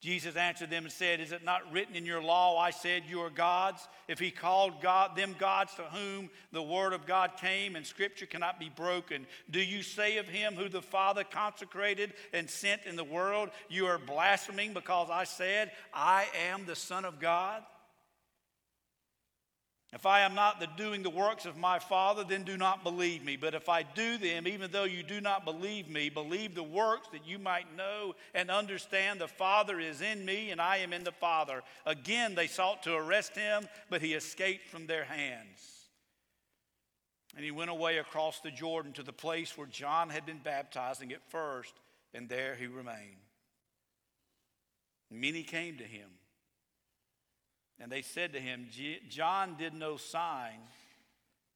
Jesus 0.00 0.36
answered 0.36 0.70
them 0.70 0.84
and 0.84 0.92
said, 0.92 1.20
Is 1.20 1.32
it 1.32 1.44
not 1.44 1.72
written 1.72 1.96
in 1.96 2.06
your 2.06 2.22
law, 2.22 2.56
I 2.56 2.70
said 2.70 3.02
you 3.08 3.20
are 3.20 3.30
gods? 3.30 3.88
If 4.06 4.20
he 4.20 4.30
called 4.30 4.80
God, 4.80 5.16
them 5.16 5.34
gods 5.36 5.74
to 5.74 5.82
whom 5.82 6.30
the 6.52 6.62
word 6.62 6.92
of 6.92 7.04
God 7.04 7.32
came 7.36 7.74
and 7.74 7.84
scripture 7.84 8.26
cannot 8.26 8.60
be 8.60 8.68
broken, 8.68 9.26
do 9.50 9.60
you 9.60 9.82
say 9.82 10.18
of 10.18 10.28
him 10.28 10.54
who 10.54 10.68
the 10.68 10.82
Father 10.82 11.24
consecrated 11.24 12.12
and 12.32 12.48
sent 12.48 12.84
in 12.84 12.94
the 12.94 13.02
world, 13.02 13.50
You 13.68 13.86
are 13.86 13.98
blaspheming 13.98 14.72
because 14.72 15.10
I 15.10 15.24
said, 15.24 15.72
I 15.92 16.26
am 16.48 16.64
the 16.64 16.76
Son 16.76 17.04
of 17.04 17.18
God? 17.18 17.64
If 19.92 20.04
I 20.04 20.20
am 20.20 20.34
not 20.34 20.60
the 20.60 20.68
doing 20.76 21.02
the 21.02 21.08
works 21.08 21.46
of 21.46 21.56
my 21.56 21.78
Father, 21.78 22.22
then 22.22 22.42
do 22.42 22.58
not 22.58 22.84
believe 22.84 23.24
me. 23.24 23.36
But 23.36 23.54
if 23.54 23.70
I 23.70 23.82
do 23.82 24.18
them, 24.18 24.46
even 24.46 24.70
though 24.70 24.84
you 24.84 25.02
do 25.02 25.20
not 25.22 25.46
believe 25.46 25.88
me, 25.88 26.10
believe 26.10 26.54
the 26.54 26.62
works 26.62 27.08
that 27.12 27.26
you 27.26 27.38
might 27.38 27.74
know 27.74 28.14
and 28.34 28.50
understand 28.50 29.18
the 29.18 29.28
Father 29.28 29.80
is 29.80 30.02
in 30.02 30.26
me 30.26 30.50
and 30.50 30.60
I 30.60 30.78
am 30.78 30.92
in 30.92 31.04
the 31.04 31.12
Father. 31.12 31.62
Again, 31.86 32.34
they 32.34 32.48
sought 32.48 32.82
to 32.82 32.94
arrest 32.94 33.34
him, 33.34 33.66
but 33.88 34.02
he 34.02 34.12
escaped 34.12 34.68
from 34.68 34.86
their 34.86 35.04
hands. 35.04 35.86
And 37.34 37.42
he 37.42 37.50
went 37.50 37.70
away 37.70 37.96
across 37.96 38.40
the 38.40 38.50
Jordan 38.50 38.92
to 38.92 39.02
the 39.02 39.12
place 39.12 39.56
where 39.56 39.66
John 39.66 40.10
had 40.10 40.26
been 40.26 40.40
baptizing 40.42 41.12
at 41.12 41.30
first, 41.30 41.72
and 42.12 42.28
there 42.28 42.56
he 42.56 42.66
remained. 42.66 43.22
Many 45.10 45.44
came 45.44 45.78
to 45.78 45.84
him 45.84 46.08
and 47.80 47.90
they 47.90 48.02
said 48.02 48.32
to 48.32 48.40
him, 48.40 48.66
John 49.08 49.56
did 49.58 49.74
no 49.74 49.96
sign, 49.96 50.58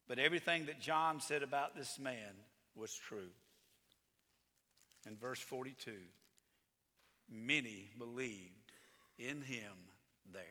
but 0.07 0.19
everything 0.19 0.67
that 0.67 0.79
John 0.79 1.19
said 1.19 1.43
about 1.43 1.75
this 1.75 1.99
man 1.99 2.33
was 2.75 2.93
true. 2.93 3.29
In 5.07 5.17
verse 5.17 5.39
42, 5.39 5.91
many 7.29 7.89
believed 7.97 8.71
in 9.19 9.41
him 9.41 9.73
there. 10.31 10.43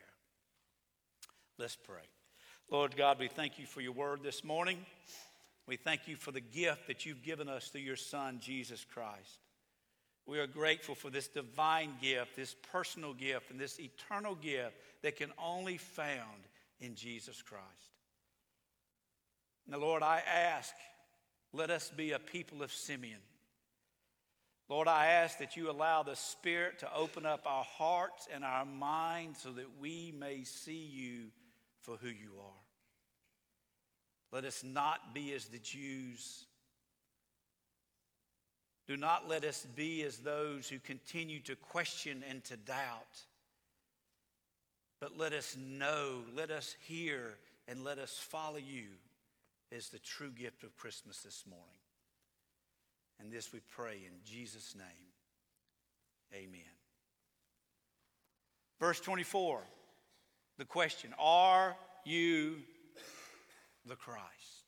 Let's 1.57 1.75
pray. 1.75 2.03
Lord 2.69 2.95
God, 2.95 3.19
we 3.19 3.27
thank 3.27 3.59
you 3.59 3.65
for 3.65 3.81
your 3.81 3.91
word 3.91 4.21
this 4.23 4.43
morning. 4.43 4.85
We 5.67 5.75
thank 5.75 6.07
you 6.07 6.15
for 6.15 6.31
the 6.31 6.41
gift 6.41 6.87
that 6.87 7.05
you've 7.05 7.23
given 7.23 7.49
us 7.49 7.69
through 7.69 7.81
your 7.81 7.95
Son, 7.95 8.39
Jesus 8.41 8.85
Christ. 8.93 9.39
We 10.25 10.39
are 10.39 10.47
grateful 10.47 10.95
for 10.95 11.09
this 11.09 11.27
divine 11.27 11.95
gift, 12.01 12.35
this 12.35 12.55
personal 12.71 13.13
gift, 13.13 13.51
and 13.51 13.59
this 13.59 13.79
eternal 13.79 14.35
gift 14.35 14.75
that 15.01 15.17
can 15.17 15.31
only 15.37 15.77
found 15.77 16.47
in 16.79 16.95
Jesus 16.95 17.41
Christ. 17.41 17.63
Now, 19.67 19.79
Lord, 19.79 20.01
I 20.01 20.21
ask, 20.21 20.73
let 21.51 21.69
us 21.69 21.91
be 21.95 22.11
a 22.11 22.19
people 22.19 22.63
of 22.63 22.71
Simeon. 22.71 23.19
Lord, 24.69 24.87
I 24.87 25.07
ask 25.07 25.39
that 25.39 25.57
you 25.57 25.69
allow 25.69 26.03
the 26.03 26.15
Spirit 26.15 26.79
to 26.79 26.95
open 26.95 27.25
up 27.25 27.41
our 27.45 27.65
hearts 27.65 28.27
and 28.33 28.45
our 28.45 28.65
minds 28.65 29.41
so 29.41 29.51
that 29.51 29.79
we 29.79 30.13
may 30.17 30.43
see 30.45 30.85
you 30.85 31.25
for 31.81 31.97
who 31.97 32.07
you 32.07 32.31
are. 32.39 32.61
Let 34.31 34.45
us 34.45 34.63
not 34.63 35.13
be 35.13 35.33
as 35.33 35.45
the 35.45 35.59
Jews 35.59 36.45
do 38.87 38.97
not 38.97 39.29
let 39.29 39.45
us 39.45 39.65
be 39.75 40.03
as 40.03 40.17
those 40.17 40.67
who 40.67 40.79
continue 40.79 41.39
to 41.41 41.55
question 41.55 42.23
and 42.29 42.43
to 42.45 42.57
doubt. 42.57 43.21
But 44.99 45.17
let 45.17 45.33
us 45.33 45.55
know, 45.57 46.21
let 46.35 46.51
us 46.51 46.75
hear, 46.87 47.35
and 47.67 47.83
let 47.83 47.97
us 47.97 48.17
follow 48.17 48.57
you 48.57 48.85
as 49.75 49.89
the 49.89 49.99
true 49.99 50.31
gift 50.31 50.63
of 50.63 50.75
Christmas 50.77 51.19
this 51.21 51.43
morning. 51.49 51.65
And 53.19 53.31
this 53.31 53.53
we 53.53 53.59
pray 53.69 53.99
in 54.05 54.13
Jesus' 54.25 54.75
name. 54.75 54.85
Amen. 56.33 56.61
Verse 58.79 58.99
24, 58.99 59.61
the 60.57 60.65
question 60.65 61.13
Are 61.17 61.75
you 62.05 62.57
the 63.85 63.95
Christ? 63.95 64.62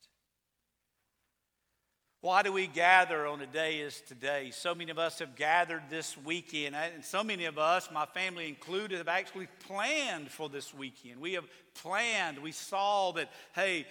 Why 2.26 2.42
do 2.42 2.52
we 2.52 2.66
gather 2.66 3.28
on 3.28 3.40
a 3.42 3.46
day 3.46 3.82
as 3.82 4.02
today? 4.02 4.50
So 4.50 4.74
many 4.74 4.90
of 4.90 4.98
us 4.98 5.20
have 5.20 5.36
gathered 5.36 5.84
this 5.92 6.18
weekend, 6.18 6.76
and 6.76 7.06
so 7.06 7.24
many 7.24 7.46
of 7.46 7.60
us, 7.60 7.90
my 7.94 8.08
family 8.08 8.48
included, 8.48 8.98
have 8.98 9.08
actually 9.08 9.48
planned 9.68 10.32
for 10.32 10.50
this 10.50 10.74
weekend. 10.74 11.22
We 11.22 11.34
have 11.34 11.46
planned. 11.84 12.40
We 12.40 12.52
saw 12.52 13.12
that, 13.12 13.30
hey, 13.54 13.86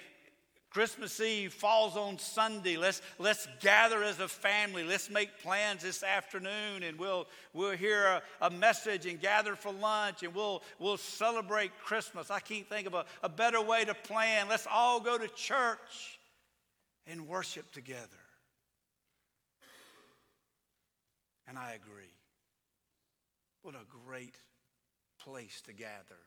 Christmas 0.69 1.21
Eve 1.21 1.53
falls 1.53 1.97
on 1.97 2.19
Sunday. 2.19 2.77
Let's, 2.77 3.03
let's 3.21 3.47
gather 3.61 4.03
as 4.03 4.19
a 4.19 4.27
family. 4.27 4.83
Let's 4.83 5.09
make 5.09 5.41
plans 5.41 5.83
this 5.83 6.03
afternoon, 6.03 6.83
and 6.83 6.99
we'll, 6.99 7.29
we'll 7.53 7.77
hear 7.77 8.05
a, 8.05 8.23
a 8.41 8.51
message 8.51 9.07
and 9.07 9.21
gather 9.21 9.55
for 9.55 9.71
lunch, 9.71 10.25
and 10.25 10.35
we'll, 10.35 10.65
we'll 10.81 10.97
celebrate 10.97 11.71
Christmas. 11.85 12.33
I 12.33 12.41
can't 12.41 12.69
think 12.69 12.89
of 12.89 12.95
a, 12.95 13.05
a 13.23 13.29
better 13.29 13.63
way 13.63 13.85
to 13.85 13.95
plan. 13.95 14.49
Let's 14.49 14.67
all 14.69 14.99
go 14.99 15.19
to 15.19 15.29
church 15.29 16.19
and 17.07 17.29
worship 17.29 17.71
together. 17.71 18.09
And 21.55 21.63
I 21.63 21.75
agree. 21.75 22.11
What 23.63 23.77
a 23.77 24.09
great 24.09 24.35
place 25.21 25.61
to 25.67 25.73
gather 25.73 26.19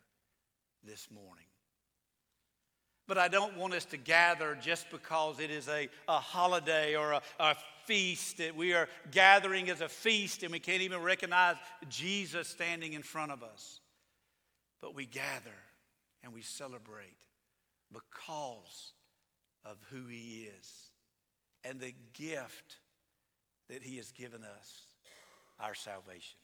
this 0.86 1.10
morning. 1.12 1.43
But 3.10 3.17
I 3.17 3.27
don't 3.27 3.57
want 3.57 3.74
us 3.74 3.84
to 3.88 3.98
gather 3.98 4.55
just 4.55 4.89
because 4.89 5.41
it 5.41 5.51
is 5.51 5.67
a, 5.67 5.89
a 6.07 6.19
holiday 6.19 6.96
or 6.96 7.12
a, 7.12 7.22
a 7.41 7.55
feast, 7.84 8.38
that 8.38 8.55
we 8.55 8.74
are 8.74 8.88
gathering 9.12 9.69
as 9.69 9.81
a 9.81 9.89
feast 9.89 10.43
and 10.43 10.51
we 10.53 10.60
can't 10.60 10.81
even 10.81 11.01
recognize 11.01 11.57
Jesus 11.89 12.48
standing 12.48 12.93
in 12.93 13.03
front 13.03 13.34
of 13.34 13.43
us. 13.43 13.81
But 14.81 14.96
we 14.96 15.05
gather 15.05 15.60
and 16.24 16.34
we 16.34 16.41
celebrate 16.41 17.19
because 17.91 18.93
of 19.65 19.75
who 19.89 20.07
He 20.07 20.48
is 20.57 20.72
and 21.65 21.81
the 21.81 21.93
gift 22.13 22.77
that 23.69 23.84
He 23.84 23.98
has 23.98 24.13
given 24.13 24.46
us 24.46 24.87
our 25.59 25.75
salvation. 25.75 26.37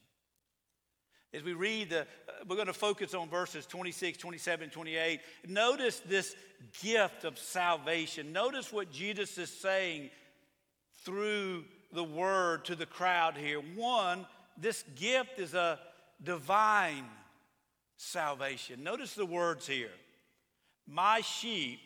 As 1.32 1.42
we 1.42 1.52
read, 1.52 1.90
the, 1.90 2.02
uh, 2.02 2.04
we're 2.48 2.54
going 2.54 2.68
to 2.68 2.72
focus 2.72 3.12
on 3.12 3.28
verses 3.28 3.66
26, 3.66 4.18
27, 4.18 4.70
28. 4.70 5.20
Notice 5.48 6.00
this 6.06 6.36
gift 6.80 7.24
of 7.24 7.38
salvation. 7.38 8.32
Notice 8.32 8.72
what 8.72 8.92
Jesus 8.92 9.36
is 9.36 9.50
saying 9.50 10.10
through 11.04 11.64
the 11.92 12.04
word 12.04 12.64
to 12.66 12.76
the 12.76 12.86
crowd 12.86 13.36
here. 13.36 13.60
One, 13.74 14.26
this 14.56 14.84
gift 14.94 15.40
is 15.40 15.54
a 15.54 15.80
divine 16.22 17.04
salvation. 17.96 18.84
Notice 18.84 19.14
the 19.14 19.26
words 19.26 19.66
here 19.66 19.90
My 20.86 21.20
sheep 21.20 21.80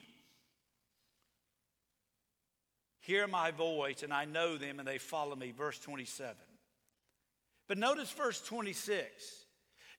hear 3.01 3.27
my 3.27 3.51
voice, 3.51 4.03
and 4.03 4.13
I 4.13 4.27
know 4.27 4.59
them, 4.59 4.79
and 4.79 4.87
they 4.87 4.99
follow 4.99 5.35
me. 5.35 5.53
Verse 5.57 5.79
27. 5.79 6.35
But 7.69 7.79
notice 7.79 8.11
verse 8.11 8.41
26. 8.41 9.39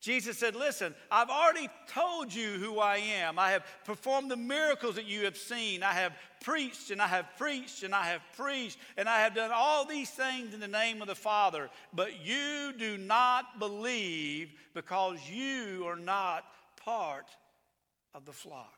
Jesus 0.02 0.38
said, 0.38 0.56
Listen, 0.56 0.96
I've 1.12 1.30
already 1.30 1.70
told 1.88 2.34
you 2.34 2.52
who 2.52 2.80
I 2.80 2.98
am. 2.98 3.38
I 3.38 3.52
have 3.52 3.66
performed 3.84 4.32
the 4.32 4.38
miracles 4.38 4.96
that 4.96 5.06
you 5.06 5.26
have 5.26 5.38
seen. 5.38 5.84
I 5.84 5.92
have 5.92 6.14
preached 6.42 6.90
and 6.90 7.02
I 7.02 7.08
have 7.08 7.26
preached 7.38 7.84
and 7.84 7.94
I 7.94 8.06
have 8.06 8.22
preached 8.38 8.78
and 8.98 9.10
I 9.10 9.20
have 9.22 9.36
done 9.36 9.52
all 9.54 9.86
these 9.86 10.10
things 10.10 10.54
in 10.54 10.62
the 10.62 10.70
name 10.70 11.02
of 11.02 11.10
the 11.10 11.16
Father. 11.16 11.70
But 11.94 12.26
you 12.26 12.74
do 12.78 12.98
not 12.98 13.60
believe 13.60 14.52
because 14.74 15.18
you 15.30 15.86
are 15.86 15.98
not 15.98 16.46
part 16.78 17.28
of 18.14 18.26
the 18.26 18.34
flock. 18.34 18.74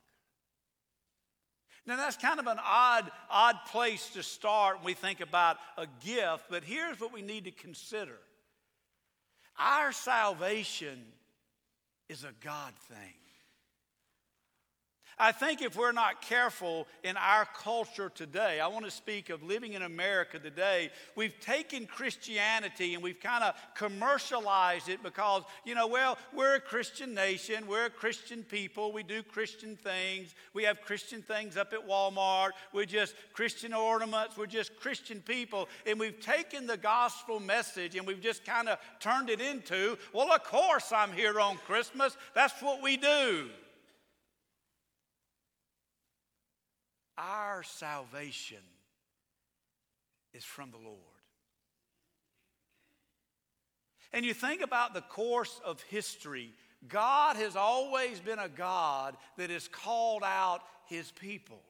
Now, 1.86 1.98
that's 1.98 2.18
kind 2.18 2.40
of 2.40 2.48
an 2.48 2.60
odd, 2.64 3.12
odd 3.30 3.58
place 3.72 4.10
to 4.12 4.24
start 4.24 4.78
when 4.78 4.86
we 4.86 4.94
think 4.94 5.20
about 5.20 5.58
a 5.78 5.88
gift, 6.04 6.46
but 6.50 6.64
here's 6.64 7.00
what 7.00 7.12
we 7.12 7.24
need 7.24 7.46
to 7.46 7.52
consider 7.52 8.18
our 9.62 9.92
salvation 9.92 11.00
is 12.10 12.24
a 12.24 12.34
God 12.44 12.74
thing. 12.90 13.21
I 15.22 15.32
think 15.32 15.62
if 15.62 15.78
we're 15.78 15.92
not 15.92 16.24
careful 16.24 16.88
in 17.04 17.16
our 17.16 17.46
culture 17.46 18.10
today, 18.10 18.60
I 18.60 18.66
want 18.66 18.86
to 18.86 18.92
speak 18.92 19.30
of 19.30 19.44
living 19.44 19.74
in 19.74 19.84
America 19.84 20.40
today, 20.40 20.90
we've 21.16 21.40
taken 21.40 21.86
Christianity 21.86 22.96
and 22.96 23.04
we've 23.04 23.20
kind 23.20 23.44
of 23.44 23.54
commercialized 23.76 24.90
it 24.90 25.04
because, 25.04 25.44
you 25.64 25.76
know, 25.76 25.86
well, 25.86 26.18
we're 26.34 26.56
a 26.56 26.60
Christian 26.60 27.14
nation, 27.14 27.68
we're 27.68 27.86
a 27.86 27.90
Christian 27.92 28.42
people, 28.42 28.92
we 28.92 29.04
do 29.04 29.22
Christian 29.22 29.76
things, 29.76 30.34
we 30.56 30.64
have 30.64 30.82
Christian 30.82 31.22
things 31.22 31.56
up 31.56 31.72
at 31.72 31.88
Walmart, 31.88 32.54
we're 32.74 32.86
just 32.86 33.14
Christian 33.32 33.76
ornaments, 33.76 34.36
we're 34.36 34.48
just 34.48 34.76
Christian 34.80 35.22
people, 35.22 35.70
and 35.86 36.00
we've 36.00 36.20
taken 36.20 36.66
the 36.66 36.78
gospel 36.78 37.40
message 37.40 37.96
and 37.96 38.08
we've 38.08 38.22
just 38.22 38.44
kind 38.44 38.68
of 38.68 38.80
turned 39.00 39.30
it 39.30 39.40
into, 39.40 40.00
well, 40.14 40.34
of 40.34 40.44
course 40.44 40.92
I'm 40.92 41.12
here 41.12 41.40
on 41.40 41.58
Christmas, 41.58 42.18
that's 42.34 42.60
what 42.64 42.82
we 42.82 42.98
do. 42.98 43.52
Our 47.22 47.62
salvation 47.62 48.58
is 50.34 50.44
from 50.44 50.72
the 50.72 50.78
Lord. 50.78 50.98
And 54.12 54.26
you 54.26 54.34
think 54.34 54.62
about 54.62 54.94
the 54.94 55.02
course 55.02 55.62
of 55.64 55.82
history, 55.84 56.52
God 56.88 57.36
has 57.36 57.56
always 57.56 58.20
been 58.20 58.40
a 58.40 58.50
God 58.50 59.16
that 59.38 59.52
has 59.52 59.68
called 59.68 60.24
out 60.24 60.62
his 60.88 61.12
people. 61.12 61.62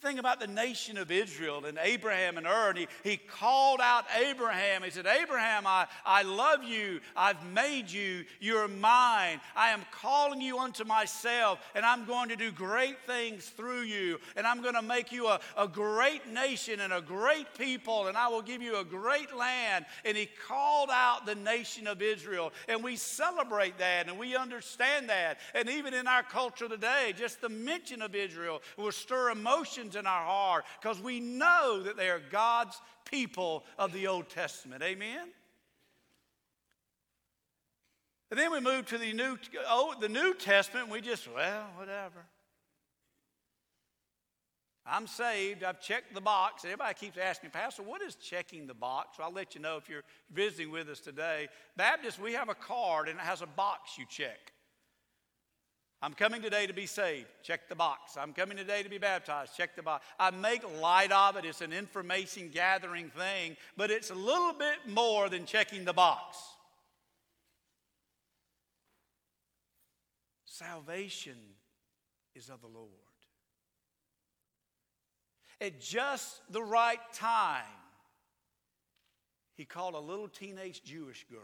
Think 0.00 0.20
about 0.20 0.38
the 0.38 0.46
nation 0.46 0.96
of 0.96 1.10
Israel 1.10 1.64
and 1.64 1.78
Abraham 1.82 2.36
and 2.38 2.46
Ur. 2.46 2.70
And 2.70 2.78
he, 2.78 2.88
he 3.02 3.16
called 3.16 3.80
out 3.82 4.04
Abraham. 4.16 4.82
He 4.82 4.90
said, 4.90 5.06
Abraham, 5.06 5.66
I, 5.66 5.86
I 6.06 6.22
love 6.22 6.62
you. 6.62 7.00
I've 7.16 7.44
made 7.46 7.90
you. 7.90 8.24
You're 8.40 8.68
mine. 8.68 9.40
I 9.56 9.70
am 9.70 9.82
calling 9.90 10.40
you 10.40 10.58
unto 10.58 10.84
myself, 10.84 11.58
and 11.74 11.84
I'm 11.84 12.04
going 12.04 12.28
to 12.28 12.36
do 12.36 12.52
great 12.52 12.96
things 13.06 13.48
through 13.48 13.82
you. 13.82 14.18
And 14.36 14.46
I'm 14.46 14.62
going 14.62 14.74
to 14.74 14.82
make 14.82 15.10
you 15.10 15.26
a, 15.26 15.40
a 15.56 15.66
great 15.66 16.28
nation 16.32 16.80
and 16.80 16.92
a 16.92 17.00
great 17.00 17.46
people, 17.56 18.06
and 18.06 18.16
I 18.16 18.28
will 18.28 18.42
give 18.42 18.62
you 18.62 18.78
a 18.78 18.84
great 18.84 19.34
land. 19.36 19.84
And 20.04 20.16
he 20.16 20.28
called 20.46 20.90
out 20.92 21.26
the 21.26 21.34
nation 21.34 21.86
of 21.86 22.02
Israel. 22.02 22.52
And 22.68 22.84
we 22.84 22.96
celebrate 22.96 23.78
that 23.78 24.08
and 24.08 24.18
we 24.18 24.36
understand 24.36 25.08
that. 25.08 25.38
And 25.54 25.68
even 25.68 25.94
in 25.94 26.06
our 26.06 26.22
culture 26.22 26.68
today, 26.68 27.14
just 27.16 27.40
the 27.40 27.48
mention 27.48 28.02
of 28.02 28.14
Israel 28.14 28.62
will 28.76 28.92
stir 28.92 29.30
emotions 29.88 29.96
in 29.96 30.06
our 30.06 30.24
heart 30.24 30.64
because 30.80 31.00
we 31.00 31.20
know 31.20 31.82
that 31.82 31.96
they 31.96 32.08
are 32.10 32.20
God's 32.30 32.80
people 33.04 33.64
of 33.78 33.92
the 33.92 34.06
Old 34.06 34.28
Testament. 34.28 34.82
Amen? 34.82 35.28
And 38.30 38.38
then 38.38 38.52
we 38.52 38.60
move 38.60 38.86
to 38.86 38.98
the 38.98 39.12
New, 39.12 39.38
oh, 39.68 39.94
the 40.00 40.08
New 40.08 40.34
Testament, 40.34 40.90
we 40.90 41.00
just, 41.00 41.28
well, 41.34 41.66
whatever. 41.76 42.26
I'm 44.90 45.06
saved. 45.06 45.64
I've 45.64 45.80
checked 45.82 46.14
the 46.14 46.20
box. 46.20 46.64
Everybody 46.64 46.94
keeps 46.94 47.18
asking 47.18 47.50
Pastor, 47.50 47.82
what 47.82 48.00
is 48.00 48.14
checking 48.14 48.66
the 48.66 48.74
box? 48.74 49.18
I'll 49.20 49.32
let 49.32 49.54
you 49.54 49.60
know 49.60 49.76
if 49.76 49.86
you're 49.86 50.04
visiting 50.32 50.70
with 50.70 50.88
us 50.88 51.00
today. 51.00 51.48
Baptist, 51.76 52.18
we 52.18 52.32
have 52.32 52.48
a 52.48 52.54
card 52.54 53.08
and 53.08 53.18
it 53.18 53.22
has 53.22 53.42
a 53.42 53.46
box 53.46 53.98
you 53.98 54.06
check. 54.08 54.52
I'm 56.00 56.14
coming 56.14 56.40
today 56.40 56.66
to 56.68 56.72
be 56.72 56.86
saved. 56.86 57.26
Check 57.42 57.68
the 57.68 57.74
box. 57.74 58.16
I'm 58.16 58.32
coming 58.32 58.56
today 58.56 58.84
to 58.84 58.88
be 58.88 58.98
baptized. 58.98 59.56
Check 59.56 59.74
the 59.74 59.82
box. 59.82 60.06
I 60.18 60.30
make 60.30 60.62
light 60.80 61.10
of 61.10 61.36
it. 61.36 61.44
It's 61.44 61.60
an 61.60 61.72
information 61.72 62.50
gathering 62.52 63.10
thing, 63.10 63.56
but 63.76 63.90
it's 63.90 64.10
a 64.10 64.14
little 64.14 64.52
bit 64.52 64.76
more 64.86 65.28
than 65.28 65.44
checking 65.44 65.84
the 65.84 65.92
box. 65.92 66.38
Salvation 70.44 71.36
is 72.36 72.48
of 72.48 72.60
the 72.60 72.68
Lord. 72.68 72.90
At 75.60 75.80
just 75.80 76.40
the 76.50 76.62
right 76.62 77.00
time, 77.12 77.64
he 79.56 79.64
called 79.64 79.94
a 79.94 80.00
little 80.00 80.28
teenage 80.28 80.84
Jewish 80.84 81.26
girl. 81.28 81.40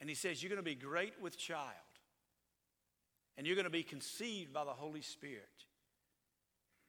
And 0.00 0.08
he 0.08 0.14
says, 0.14 0.42
You're 0.42 0.48
going 0.48 0.56
to 0.56 0.62
be 0.62 0.74
great 0.74 1.12
with 1.20 1.36
child 1.36 1.74
and 3.38 3.46
you're 3.46 3.56
going 3.56 3.64
to 3.64 3.70
be 3.70 3.84
conceived 3.84 4.52
by 4.52 4.64
the 4.64 4.72
Holy 4.72 5.00
Spirit. 5.00 5.46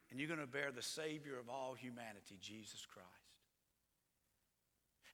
And 0.09 0.19
you're 0.19 0.27
going 0.27 0.39
to 0.39 0.47
bear 0.47 0.71
the 0.75 0.81
Savior 0.81 1.37
of 1.39 1.47
all 1.47 1.75
humanity, 1.75 2.39
Jesus 2.41 2.87
Christ. 2.91 3.07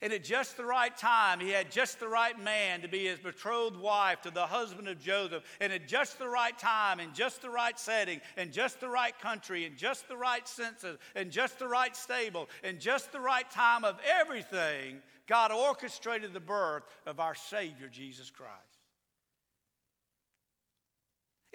And 0.02 0.14
at 0.14 0.24
just 0.24 0.56
the 0.56 0.64
right 0.64 0.96
time, 0.96 1.42
he 1.42 1.50
had 1.50 1.72
just 1.72 2.00
the 2.00 2.08
right 2.08 2.40
man 2.42 2.82
to 2.82 2.88
be 2.88 3.06
his 3.06 3.20
betrothed 3.20 3.78
wife 3.78 4.22
to 4.22 4.32
the 4.32 4.46
husband 4.46 4.88
of 4.88 5.00
Joseph. 5.00 5.44
And 5.60 5.74
at 5.74 5.88
just 5.88 6.20
the 6.20 6.28
right 6.28 6.58
time, 6.58 7.02
in 7.02 7.14
just 7.14 7.42
the 7.42 7.50
right 7.50 7.78
setting, 7.78 8.22
in 8.38 8.52
just 8.52 8.80
the 8.80 8.90
right 8.90 9.18
country, 9.20 9.66
in 9.66 9.76
just 9.76 10.08
the 10.08 10.18
right 10.18 10.48
senses, 10.48 10.98
in 11.16 11.32
just 11.32 11.60
the 11.60 11.68
right 11.68 11.96
stable, 11.96 12.48
in 12.64 12.80
just 12.80 13.12
the 13.12 13.20
right 13.20 13.50
time 13.52 13.84
of 13.84 14.00
everything, 14.20 15.02
God 15.28 15.52
orchestrated 15.52 16.34
the 16.34 16.40
birth 16.40 16.84
of 17.06 17.20
our 17.20 17.36
Savior, 17.36 17.90
Jesus 17.90 18.30
Christ. 18.30 18.65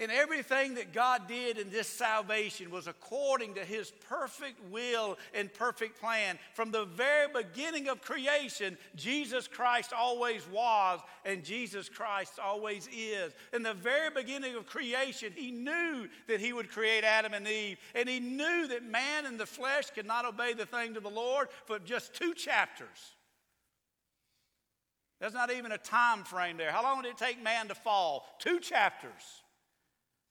And 0.00 0.10
everything 0.10 0.76
that 0.76 0.94
God 0.94 1.28
did 1.28 1.58
in 1.58 1.68
this 1.68 1.86
salvation 1.86 2.70
was 2.70 2.86
according 2.86 3.54
to 3.54 3.60
his 3.60 3.92
perfect 4.08 4.58
will 4.70 5.18
and 5.34 5.52
perfect 5.52 6.00
plan. 6.00 6.38
From 6.54 6.70
the 6.70 6.86
very 6.86 7.28
beginning 7.30 7.88
of 7.88 8.00
creation, 8.00 8.78
Jesus 8.96 9.46
Christ 9.46 9.92
always 9.92 10.48
was, 10.50 11.00
and 11.26 11.44
Jesus 11.44 11.90
Christ 11.90 12.38
always 12.42 12.88
is. 12.90 13.34
In 13.52 13.62
the 13.62 13.74
very 13.74 14.08
beginning 14.08 14.56
of 14.56 14.64
creation, 14.64 15.34
he 15.36 15.50
knew 15.50 16.08
that 16.28 16.40
he 16.40 16.54
would 16.54 16.70
create 16.70 17.04
Adam 17.04 17.34
and 17.34 17.46
Eve, 17.46 17.76
and 17.94 18.08
he 18.08 18.20
knew 18.20 18.68
that 18.68 18.82
man 18.82 19.26
in 19.26 19.36
the 19.36 19.44
flesh 19.44 19.90
could 19.90 20.06
not 20.06 20.24
obey 20.24 20.54
the 20.54 20.64
things 20.64 20.96
of 20.96 21.02
the 21.02 21.10
Lord 21.10 21.48
for 21.66 21.78
just 21.78 22.14
two 22.14 22.32
chapters. 22.32 23.16
There's 25.20 25.34
not 25.34 25.52
even 25.52 25.72
a 25.72 25.78
time 25.78 26.24
frame 26.24 26.56
there. 26.56 26.72
How 26.72 26.82
long 26.82 27.02
did 27.02 27.10
it 27.10 27.18
take 27.18 27.42
man 27.42 27.68
to 27.68 27.74
fall? 27.74 28.24
Two 28.38 28.60
chapters. 28.60 29.42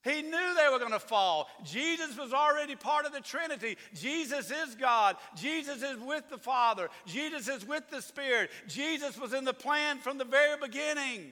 He 0.03 0.21
knew 0.21 0.55
they 0.55 0.69
were 0.71 0.79
going 0.79 0.91
to 0.91 0.99
fall. 0.99 1.49
Jesus 1.65 2.17
was 2.17 2.33
already 2.33 2.75
part 2.75 3.05
of 3.05 3.12
the 3.12 3.19
Trinity. 3.19 3.75
Jesus 3.93 4.49
is 4.49 4.75
God. 4.75 5.17
Jesus 5.35 5.83
is 5.83 5.97
with 5.99 6.29
the 6.29 6.38
Father. 6.38 6.89
Jesus 7.05 7.49
is 7.49 7.67
with 7.67 7.83
the 7.89 8.01
Spirit. 8.01 8.49
Jesus 8.67 9.19
was 9.19 9.33
in 9.33 9.43
the 9.43 9.53
plan 9.53 9.99
from 9.99 10.17
the 10.17 10.23
very 10.23 10.57
beginning. 10.57 11.31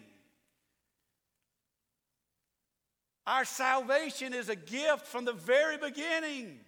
Our 3.25 3.45
salvation 3.45 4.33
is 4.33 4.49
a 4.49 4.55
gift 4.55 5.07
from 5.07 5.23
the 5.23 5.33
very 5.33 5.77
beginning. 5.77 6.59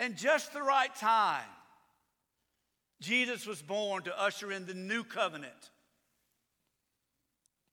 And 0.00 0.16
just 0.16 0.52
the 0.52 0.62
right 0.62 0.94
time, 0.96 1.42
Jesus 3.00 3.46
was 3.46 3.62
born 3.62 4.02
to 4.04 4.20
usher 4.20 4.50
in 4.50 4.66
the 4.66 4.74
new 4.74 5.04
covenant 5.04 5.70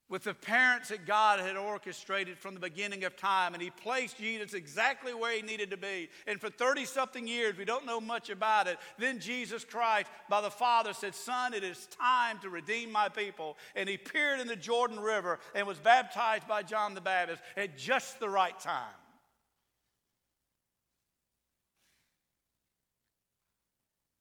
with 0.07 0.23
the 0.23 0.33
parents 0.33 0.89
that 0.89 1.05
God 1.05 1.39
had 1.39 1.57
orchestrated 1.57 2.37
from 2.37 2.53
the 2.53 2.59
beginning 2.59 3.03
of 3.05 3.17
time. 3.17 3.53
And 3.53 3.63
He 3.63 3.71
placed 3.71 4.17
Jesus 4.17 4.53
exactly 4.53 5.13
where 5.13 5.35
He 5.35 5.41
needed 5.41 5.71
to 5.71 5.77
be. 5.77 6.09
And 6.27 6.39
for 6.39 6.49
30 6.49 6.85
something 6.85 7.27
years, 7.27 7.57
we 7.57 7.65
don't 7.65 7.85
know 7.85 7.99
much 7.99 8.29
about 8.29 8.67
it. 8.67 8.77
Then 8.99 9.19
Jesus 9.19 9.65
Christ, 9.65 10.09
by 10.29 10.41
the 10.41 10.51
Father, 10.51 10.93
said, 10.93 11.15
Son, 11.15 11.53
it 11.53 11.63
is 11.63 11.87
time 11.87 12.37
to 12.39 12.49
redeem 12.49 12.91
my 12.91 13.09
people. 13.09 13.57
And 13.75 13.89
He 13.89 13.95
appeared 13.95 14.39
in 14.39 14.47
the 14.47 14.55
Jordan 14.55 14.99
River 14.99 15.39
and 15.55 15.65
was 15.65 15.79
baptized 15.79 16.47
by 16.47 16.61
John 16.61 16.93
the 16.93 17.01
Baptist 17.01 17.41
at 17.57 17.77
just 17.77 18.19
the 18.19 18.29
right 18.29 18.59
time. 18.59 18.93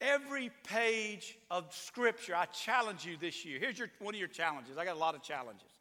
Every 0.00 0.50
page 0.64 1.38
of 1.50 1.74
Scripture, 1.74 2.36
I 2.36 2.44
challenge 2.46 3.06
you 3.06 3.16
this 3.18 3.44
year. 3.44 3.58
Here's 3.58 3.78
your, 3.78 3.88
one 4.00 4.14
of 4.14 4.18
your 4.18 4.28
challenges. 4.28 4.76
I 4.76 4.84
got 4.84 4.96
a 4.96 4.98
lot 4.98 5.14
of 5.14 5.22
challenges. 5.22 5.73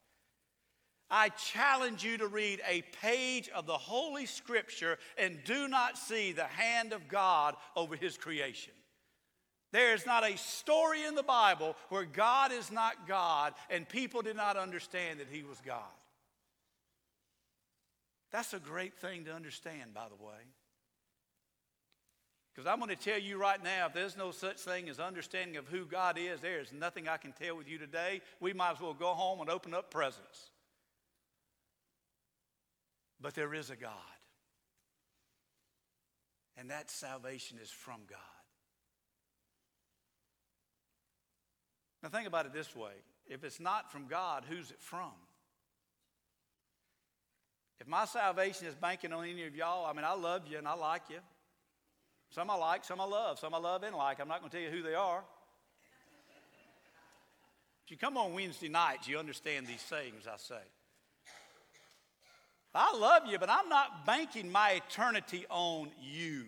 I 1.16 1.30
challenge 1.30 2.04
you 2.04 2.18
to 2.18 2.28
read 2.28 2.60
a 2.68 2.82
page 3.04 3.48
of 3.50 3.68
the 3.68 3.78
Holy 3.78 4.26
Scripture 4.26 4.98
and 5.16 5.38
do 5.46 5.68
not 5.68 5.96
see 5.96 6.32
the 6.32 6.46
hand 6.46 6.92
of 6.92 7.08
God 7.08 7.56
over 7.76 7.96
His 7.96 8.18
creation. 8.18 8.74
There 9.72 9.94
is 9.94 10.08
not 10.08 10.24
a 10.28 10.36
story 10.40 11.06
in 11.06 11.14
the 11.14 11.22
Bible 11.22 11.76
where 11.90 12.04
God 12.04 12.52
is 12.52 12.72
not 12.72 13.08
God 13.08 13.54
and 13.70 13.88
people 13.88 14.24
did 14.24 14.36
not 14.36 14.58
understand 14.58 15.20
that 15.20 15.28
He 15.32 15.44
was 15.44 15.62
God. 15.64 15.84
That's 18.32 18.56
a 18.56 18.60
great 18.60 18.98
thing 18.98 19.26
to 19.26 19.36
understand, 19.36 19.94
by 19.94 20.08
the 20.10 20.26
way. 20.26 20.42
Because 22.56 22.68
I'm 22.68 22.80
going 22.80 22.90
to 22.90 22.96
tell 22.96 23.20
you 23.20 23.38
right 23.38 23.64
now, 23.64 23.86
if 23.86 23.94
there's 23.94 24.18
no 24.18 24.32
such 24.32 24.58
thing 24.58 24.90
as 24.90 25.00
understanding 25.00 25.58
of 25.58 25.68
who 25.68 25.86
God 25.86 26.18
is, 26.18 26.42
there 26.42 26.60
is 26.60 26.74
nothing 26.74 27.08
I 27.08 27.18
can 27.18 27.34
tell 27.34 27.56
with 27.56 27.70
you 27.70 27.78
today. 27.78 28.22
We 28.40 28.54
might 28.54 28.72
as 28.72 28.82
well 28.82 28.96
go 28.96 29.14
home 29.14 29.42
and 29.42 29.50
open 29.52 29.76
up 29.76 29.92
presents. 29.92 30.50
But 33.24 33.36
there 33.36 33.54
is 33.54 33.70
a 33.70 33.76
God. 33.78 33.92
And 36.58 36.70
that 36.70 36.92
salvation 36.92 37.58
is 37.64 37.72
from 37.72 38.02
God. 38.08 38.20
Now, 42.04 42.10
think 42.10 42.28
about 42.28 42.46
it 42.46 42.54
this 42.54 42.76
way 42.76 42.92
if 43.26 43.46
it's 43.46 43.62
not 43.62 43.90
from 43.90 44.08
God, 44.08 44.44
who's 44.48 44.70
it 44.70 44.82
from? 44.82 45.14
If 47.80 47.88
my 47.88 48.04
salvation 48.06 48.68
is 48.68 48.76
banking 48.76 49.14
on 49.14 49.26
any 49.26 49.46
of 49.46 49.56
y'all, 49.56 49.86
I 49.86 49.94
mean, 49.94 50.06
I 50.06 50.14
love 50.14 50.44
you 50.48 50.58
and 50.58 50.68
I 50.68 50.74
like 50.74 51.04
you. 51.10 51.20
Some 52.30 52.50
I 52.50 52.56
like, 52.56 52.84
some 52.84 53.00
I 53.00 53.06
love, 53.06 53.40
some 53.40 53.54
I 53.54 53.58
love 53.58 53.84
and 53.84 53.96
like. 53.96 54.20
I'm 54.20 54.28
not 54.28 54.42
going 54.42 54.52
to 54.52 54.58
tell 54.58 54.66
you 54.66 54.72
who 54.72 54.84
they 54.84 54.96
are. 54.96 55.24
If 57.86 57.92
you 57.92 57.98
come 57.98 58.18
on 58.18 58.34
Wednesday 58.34 58.70
nights, 58.70 59.08
you 59.08 59.18
understand 59.18 59.68
these 59.68 59.82
sayings 59.82 60.28
I 60.28 60.38
say. 60.38 60.64
I 62.76 62.98
love 62.98 63.24
you, 63.28 63.38
but 63.38 63.50
I'm 63.50 63.70
not 63.70 64.06
banking 64.06 64.52
my 64.52 64.72
eternity 64.72 65.46
on 65.50 65.92
you. 66.02 66.46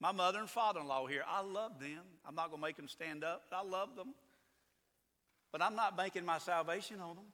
My 0.00 0.12
mother 0.12 0.38
and 0.38 0.48
father 0.48 0.80
in 0.80 0.86
law 0.86 1.06
here, 1.06 1.22
I 1.28 1.42
love 1.42 1.78
them. 1.78 2.00
I'm 2.26 2.34
not 2.34 2.48
going 2.48 2.60
to 2.60 2.66
make 2.66 2.76
them 2.76 2.88
stand 2.88 3.24
up, 3.24 3.44
I 3.52 3.62
love 3.62 3.96
them. 3.96 4.14
But 5.52 5.62
I'm 5.62 5.74
not 5.74 5.96
banking 5.96 6.24
my 6.24 6.38
salvation 6.38 7.00
on 7.00 7.16
them. 7.16 7.24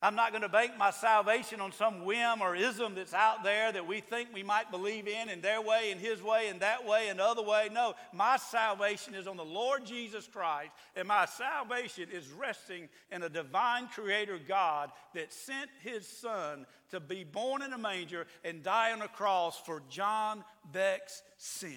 I'm 0.00 0.14
not 0.14 0.30
going 0.30 0.42
to 0.42 0.48
bank 0.48 0.72
my 0.78 0.92
salvation 0.92 1.60
on 1.60 1.72
some 1.72 2.04
whim 2.04 2.40
or 2.40 2.54
ism 2.54 2.94
that's 2.94 3.14
out 3.14 3.42
there 3.42 3.72
that 3.72 3.84
we 3.84 4.00
think 4.00 4.28
we 4.32 4.44
might 4.44 4.70
believe 4.70 5.08
in, 5.08 5.28
in 5.28 5.40
their 5.40 5.60
way, 5.60 5.90
in 5.90 5.98
his 5.98 6.22
way, 6.22 6.48
in 6.48 6.60
that 6.60 6.86
way, 6.86 7.08
and 7.08 7.20
other 7.20 7.42
way. 7.42 7.68
No, 7.72 7.94
my 8.12 8.36
salvation 8.36 9.16
is 9.16 9.26
on 9.26 9.36
the 9.36 9.44
Lord 9.44 9.84
Jesus 9.84 10.28
Christ, 10.28 10.70
and 10.94 11.08
my 11.08 11.26
salvation 11.26 12.08
is 12.12 12.30
resting 12.30 12.88
in 13.10 13.24
a 13.24 13.28
divine 13.28 13.88
creator 13.88 14.38
God 14.38 14.92
that 15.14 15.32
sent 15.32 15.68
his 15.82 16.06
son 16.06 16.64
to 16.92 17.00
be 17.00 17.24
born 17.24 17.62
in 17.62 17.72
a 17.72 17.78
manger 17.78 18.28
and 18.44 18.62
die 18.62 18.92
on 18.92 19.02
a 19.02 19.08
cross 19.08 19.60
for 19.66 19.82
John 19.90 20.44
Beck's 20.72 21.24
sin. 21.38 21.72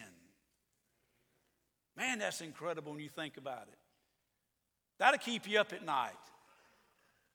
Man, 1.98 2.20
that's 2.20 2.42
incredible 2.42 2.92
when 2.92 3.02
you 3.02 3.10
think 3.10 3.38
about 3.38 3.64
it. 3.64 3.80
That'll 5.00 5.18
keep 5.18 5.50
you 5.50 5.60
up 5.60 5.74
at 5.74 5.84
night. 5.84 6.12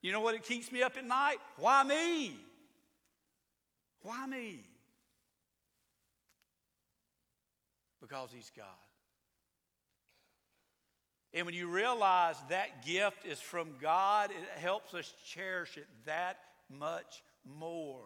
You 0.07 0.13
know 0.13 0.21
what 0.21 0.37
it 0.37 0.45
keeps 0.45 0.71
me 0.71 0.85
up 0.85 0.97
at 0.97 1.05
night? 1.05 1.39
Why 1.57 1.83
me? 1.83 2.39
Why 4.03 4.25
me? 4.25 4.61
Because 8.01 8.29
He's 8.33 8.53
God. 8.57 8.67
And 11.35 11.45
when 11.45 11.57
you 11.57 11.67
realize 11.67 12.37
that 12.51 12.87
gift 12.87 13.27
is 13.27 13.41
from 13.41 13.71
God, 13.83 14.31
it 14.31 14.61
helps 14.61 14.95
us 14.95 15.13
cherish 15.25 15.77
it 15.77 15.89
that 16.05 16.39
much 16.71 17.25
more. 17.45 18.05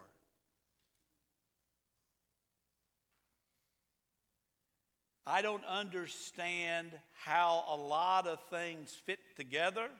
I 5.26 5.42
don't 5.42 5.66
understand 5.66 6.92
how 7.12 7.66
a 7.68 7.76
lot 7.76 8.26
of 8.26 8.38
things 8.48 8.90
fit 9.04 9.18
together. 9.36 9.90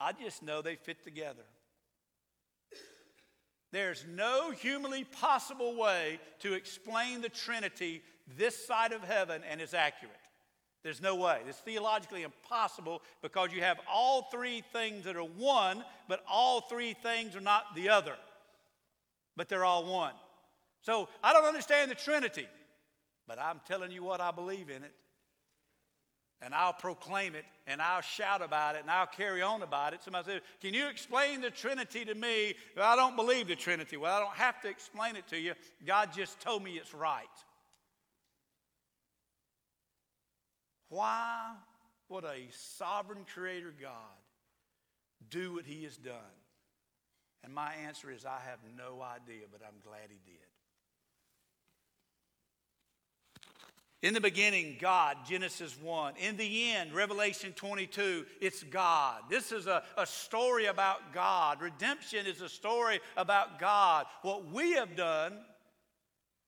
I 0.00 0.12
just 0.12 0.42
know 0.42 0.62
they 0.62 0.76
fit 0.76 1.02
together. 1.04 1.44
There's 3.72 4.04
no 4.08 4.52
humanly 4.52 5.04
possible 5.04 5.74
way 5.76 6.20
to 6.40 6.54
explain 6.54 7.20
the 7.20 7.28
Trinity 7.28 8.02
this 8.36 8.66
side 8.66 8.92
of 8.92 9.02
heaven 9.02 9.42
and 9.50 9.60
it's 9.60 9.74
accurate. 9.74 10.14
There's 10.84 11.00
no 11.00 11.16
way. 11.16 11.40
It's 11.48 11.58
theologically 11.58 12.22
impossible 12.22 13.02
because 13.22 13.52
you 13.52 13.62
have 13.62 13.80
all 13.90 14.28
three 14.30 14.62
things 14.72 15.04
that 15.04 15.16
are 15.16 15.22
one, 15.22 15.82
but 16.08 16.22
all 16.30 16.60
three 16.60 16.94
things 16.94 17.34
are 17.34 17.40
not 17.40 17.74
the 17.74 17.88
other. 17.88 18.14
But 19.36 19.48
they're 19.48 19.64
all 19.64 19.86
one. 19.86 20.12
So 20.82 21.08
I 21.22 21.32
don't 21.32 21.46
understand 21.46 21.90
the 21.90 21.96
Trinity, 21.96 22.46
but 23.26 23.40
I'm 23.40 23.60
telling 23.66 23.90
you 23.90 24.04
what 24.04 24.20
I 24.20 24.30
believe 24.30 24.68
in 24.68 24.84
it 24.84 24.92
and 26.44 26.54
I'll 26.54 26.74
proclaim 26.74 27.34
it 27.34 27.44
and 27.66 27.80
I'll 27.80 28.02
shout 28.02 28.42
about 28.42 28.76
it 28.76 28.82
and 28.82 28.90
I'll 28.90 29.06
carry 29.06 29.40
on 29.40 29.62
about 29.62 29.94
it. 29.94 30.02
Somebody 30.02 30.26
said, 30.26 30.42
Can 30.60 30.74
you 30.74 30.88
explain 30.88 31.40
the 31.40 31.50
Trinity 31.50 32.04
to 32.04 32.14
me? 32.14 32.54
Well, 32.76 32.86
I 32.86 32.96
don't 32.96 33.16
believe 33.16 33.48
the 33.48 33.56
Trinity. 33.56 33.96
Well, 33.96 34.14
I 34.14 34.20
don't 34.20 34.34
have 34.34 34.60
to 34.60 34.68
explain 34.68 35.16
it 35.16 35.26
to 35.28 35.38
you. 35.38 35.54
God 35.86 36.10
just 36.14 36.38
told 36.40 36.62
me 36.62 36.72
it's 36.72 36.92
right. 36.92 37.24
Why 40.90 41.54
would 42.10 42.24
a 42.24 42.46
sovereign 42.50 43.24
creator 43.32 43.74
God 43.80 43.90
do 45.30 45.54
what 45.54 45.64
he 45.64 45.84
has 45.84 45.96
done? 45.96 46.14
And 47.42 47.54
my 47.54 47.72
answer 47.86 48.10
is 48.10 48.24
I 48.24 48.38
have 48.48 48.58
no 48.76 49.02
idea, 49.02 49.46
but 49.50 49.60
I'm 49.66 49.80
glad 49.82 50.08
he 50.08 50.20
did. 50.24 50.43
In 54.02 54.12
the 54.12 54.20
beginning, 54.20 54.76
God, 54.80 55.16
Genesis 55.26 55.76
1. 55.80 56.16
In 56.16 56.36
the 56.36 56.72
end, 56.72 56.92
Revelation 56.92 57.52
22, 57.52 58.26
it's 58.40 58.62
God. 58.62 59.22
This 59.30 59.50
is 59.50 59.66
a, 59.66 59.82
a 59.96 60.06
story 60.06 60.66
about 60.66 61.14
God. 61.14 61.62
Redemption 61.62 62.26
is 62.26 62.42
a 62.42 62.48
story 62.48 63.00
about 63.16 63.58
God. 63.58 64.04
What 64.20 64.50
we 64.50 64.72
have 64.72 64.94
done, 64.94 65.38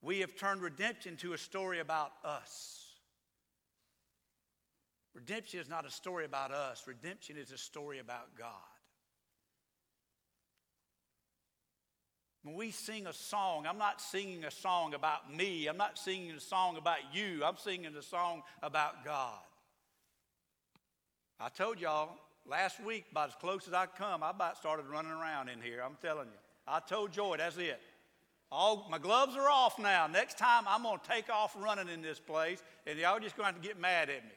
we 0.03 0.19
have 0.19 0.35
turned 0.35 0.61
redemption 0.61 1.17
to 1.17 1.33
a 1.33 1.37
story 1.37 1.79
about 1.79 2.11
us. 2.23 2.83
Redemption 5.15 5.59
is 5.59 5.67
not 5.67 5.83
a 5.83 5.89
story 5.89 6.25
about 6.25 6.51
us, 6.51 6.83
redemption 6.85 7.37
is 7.37 7.51
a 7.51 7.57
story 7.57 7.97
about 7.97 8.37
God. 8.37 8.76
When 12.47 12.55
we 12.55 12.71
sing 12.71 13.07
a 13.07 13.13
song, 13.13 13.65
I'm 13.67 13.77
not 13.77 13.99
singing 13.99 14.45
a 14.45 14.51
song 14.51 14.93
about 14.93 15.35
me. 15.35 15.67
I'm 15.67 15.75
not 15.75 15.99
singing 15.99 16.31
a 16.31 16.39
song 16.39 16.77
about 16.77 16.99
you. 17.11 17.43
I'm 17.43 17.57
singing 17.57 17.93
a 17.93 18.01
song 18.01 18.41
about 18.63 19.03
God. 19.03 19.41
I 21.41 21.49
told 21.49 21.81
y'all 21.81 22.15
last 22.45 22.81
week, 22.81 23.03
about 23.11 23.27
as 23.27 23.35
close 23.35 23.67
as 23.67 23.73
I 23.73 23.85
come, 23.85 24.23
I 24.23 24.29
about 24.29 24.55
started 24.55 24.85
running 24.85 25.11
around 25.11 25.49
in 25.49 25.59
here. 25.59 25.81
I'm 25.85 25.97
telling 26.01 26.27
you. 26.27 26.39
I 26.65 26.79
told 26.79 27.11
Joy, 27.11 27.35
that's 27.35 27.57
it. 27.57 27.81
All 28.49 28.87
my 28.89 28.97
gloves 28.97 29.35
are 29.35 29.49
off 29.49 29.77
now. 29.77 30.07
Next 30.07 30.37
time 30.37 30.63
I'm 30.69 30.83
going 30.83 30.99
to 30.99 31.05
take 31.05 31.29
off 31.29 31.53
running 31.59 31.89
in 31.89 32.01
this 32.01 32.17
place, 32.17 32.63
and 32.85 32.97
y'all 32.97 33.19
just 33.19 33.35
going 33.35 33.49
to 33.49 33.53
have 33.55 33.61
to 33.61 33.67
get 33.67 33.77
mad 33.77 34.09
at 34.09 34.23
me. 34.23 34.31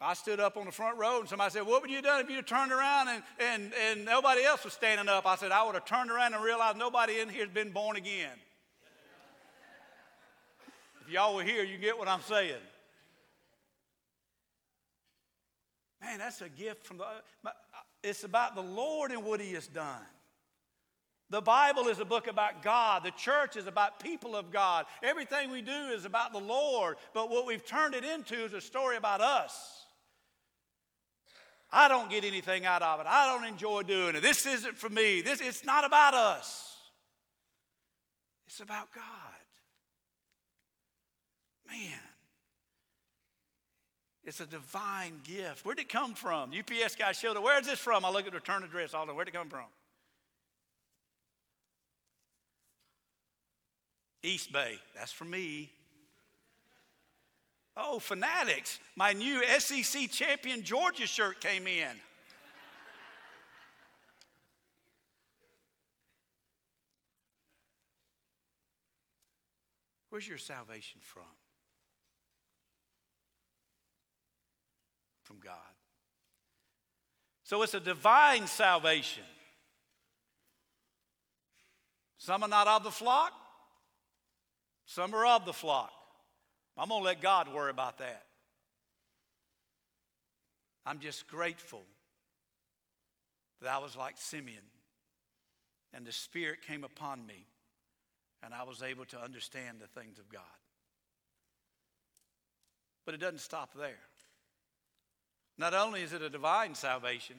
I 0.00 0.14
stood 0.14 0.40
up 0.40 0.56
on 0.56 0.66
the 0.66 0.72
front 0.72 0.98
row 0.98 1.20
and 1.20 1.28
somebody 1.28 1.52
said, 1.52 1.62
What 1.62 1.82
would 1.82 1.90
you 1.90 1.96
have 1.96 2.04
done 2.04 2.20
if 2.20 2.28
you 2.28 2.36
had 2.36 2.46
turned 2.46 2.72
around 2.72 3.08
and, 3.08 3.22
and, 3.38 3.72
and 3.88 4.04
nobody 4.04 4.44
else 4.44 4.64
was 4.64 4.72
standing 4.72 5.08
up? 5.08 5.26
I 5.26 5.36
said, 5.36 5.52
I 5.52 5.64
would 5.64 5.74
have 5.74 5.84
turned 5.84 6.10
around 6.10 6.34
and 6.34 6.42
realized 6.42 6.76
nobody 6.76 7.20
in 7.20 7.28
here 7.28 7.44
has 7.44 7.54
been 7.54 7.70
born 7.70 7.96
again. 7.96 8.36
if 11.06 11.12
y'all 11.12 11.34
were 11.34 11.44
here, 11.44 11.64
you 11.64 11.78
get 11.78 11.98
what 11.98 12.08
I'm 12.08 12.22
saying. 12.22 12.54
Man, 16.02 16.18
that's 16.18 16.42
a 16.42 16.48
gift 16.48 16.86
from 16.86 16.98
the. 16.98 17.04
It's 18.02 18.24
about 18.24 18.54
the 18.54 18.62
Lord 18.62 19.10
and 19.10 19.24
what 19.24 19.40
He 19.40 19.54
has 19.54 19.66
done. 19.66 20.02
The 21.30 21.40
Bible 21.40 21.88
is 21.88 21.98
a 21.98 22.04
book 22.04 22.26
about 22.26 22.62
God. 22.62 23.02
The 23.02 23.10
church 23.12 23.56
is 23.56 23.66
about 23.66 24.00
people 24.00 24.36
of 24.36 24.52
God. 24.52 24.84
Everything 25.02 25.50
we 25.50 25.62
do 25.62 25.72
is 25.72 26.04
about 26.04 26.32
the 26.32 26.38
Lord. 26.38 26.96
But 27.14 27.30
what 27.30 27.46
we've 27.46 27.64
turned 27.64 27.94
it 27.94 28.04
into 28.04 28.44
is 28.44 28.52
a 28.52 28.60
story 28.60 28.96
about 28.96 29.22
us. 29.22 29.83
I 31.76 31.88
don't 31.88 32.08
get 32.08 32.24
anything 32.24 32.64
out 32.64 32.82
of 32.82 33.00
it. 33.00 33.06
I 33.08 33.26
don't 33.26 33.44
enjoy 33.44 33.82
doing 33.82 34.14
it. 34.14 34.22
This 34.22 34.46
isn't 34.46 34.78
for 34.78 34.88
me. 34.88 35.22
This 35.22 35.40
it's 35.40 35.64
not 35.64 35.84
about 35.84 36.14
us. 36.14 36.76
It's 38.46 38.60
about 38.60 38.94
God. 38.94 39.04
Man. 41.68 41.98
It's 44.22 44.38
a 44.40 44.46
divine 44.46 45.20
gift. 45.24 45.66
Where'd 45.66 45.80
it 45.80 45.88
come 45.88 46.14
from? 46.14 46.52
UPS 46.56 46.94
guy 46.94 47.10
showed 47.10 47.36
it. 47.36 47.42
Where's 47.42 47.66
this 47.66 47.80
from? 47.80 48.04
I 48.04 48.10
look 48.10 48.26
at 48.26 48.32
the 48.32 48.38
return 48.38 48.62
address. 48.62 48.94
I 48.94 49.04
know 49.04 49.12
where'd 49.12 49.26
it 49.26 49.34
come 49.34 49.48
from? 49.48 49.66
East 54.22 54.52
Bay. 54.52 54.78
That's 54.94 55.12
for 55.12 55.24
me. 55.24 55.72
Oh, 57.76 57.98
fanatics. 57.98 58.78
My 58.94 59.12
new 59.12 59.42
SEC 59.58 60.10
champion 60.10 60.62
Georgia 60.62 61.06
shirt 61.06 61.40
came 61.40 61.66
in. 61.66 61.88
Where's 70.10 70.28
your 70.28 70.38
salvation 70.38 71.00
from? 71.02 71.24
From 75.24 75.38
God. 75.40 75.54
So 77.42 77.62
it's 77.62 77.74
a 77.74 77.80
divine 77.80 78.46
salvation. 78.46 79.24
Some 82.16 82.44
are 82.44 82.48
not 82.48 82.68
of 82.68 82.84
the 82.84 82.92
flock, 82.92 83.32
some 84.86 85.14
are 85.14 85.26
of 85.26 85.44
the 85.44 85.52
flock. 85.52 85.90
I'm 86.76 86.88
going 86.88 87.00
to 87.00 87.04
let 87.04 87.20
God 87.20 87.52
worry 87.52 87.70
about 87.70 87.98
that. 87.98 88.24
I'm 90.86 90.98
just 90.98 91.26
grateful 91.28 91.82
that 93.62 93.72
I 93.72 93.78
was 93.78 93.96
like 93.96 94.16
Simeon 94.18 94.62
and 95.94 96.04
the 96.04 96.12
Spirit 96.12 96.62
came 96.66 96.84
upon 96.84 97.24
me 97.26 97.46
and 98.42 98.52
I 98.52 98.64
was 98.64 98.82
able 98.82 99.06
to 99.06 99.22
understand 99.22 99.78
the 99.80 100.00
things 100.00 100.18
of 100.18 100.28
God. 100.28 100.42
But 103.06 103.14
it 103.14 103.20
doesn't 103.20 103.40
stop 103.40 103.74
there. 103.74 104.00
Not 105.56 105.72
only 105.72 106.02
is 106.02 106.12
it 106.12 106.22
a 106.22 106.28
divine 106.28 106.74
salvation, 106.74 107.36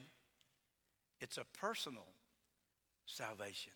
it's 1.20 1.38
a 1.38 1.44
personal 1.58 2.06
salvation. 3.04 3.72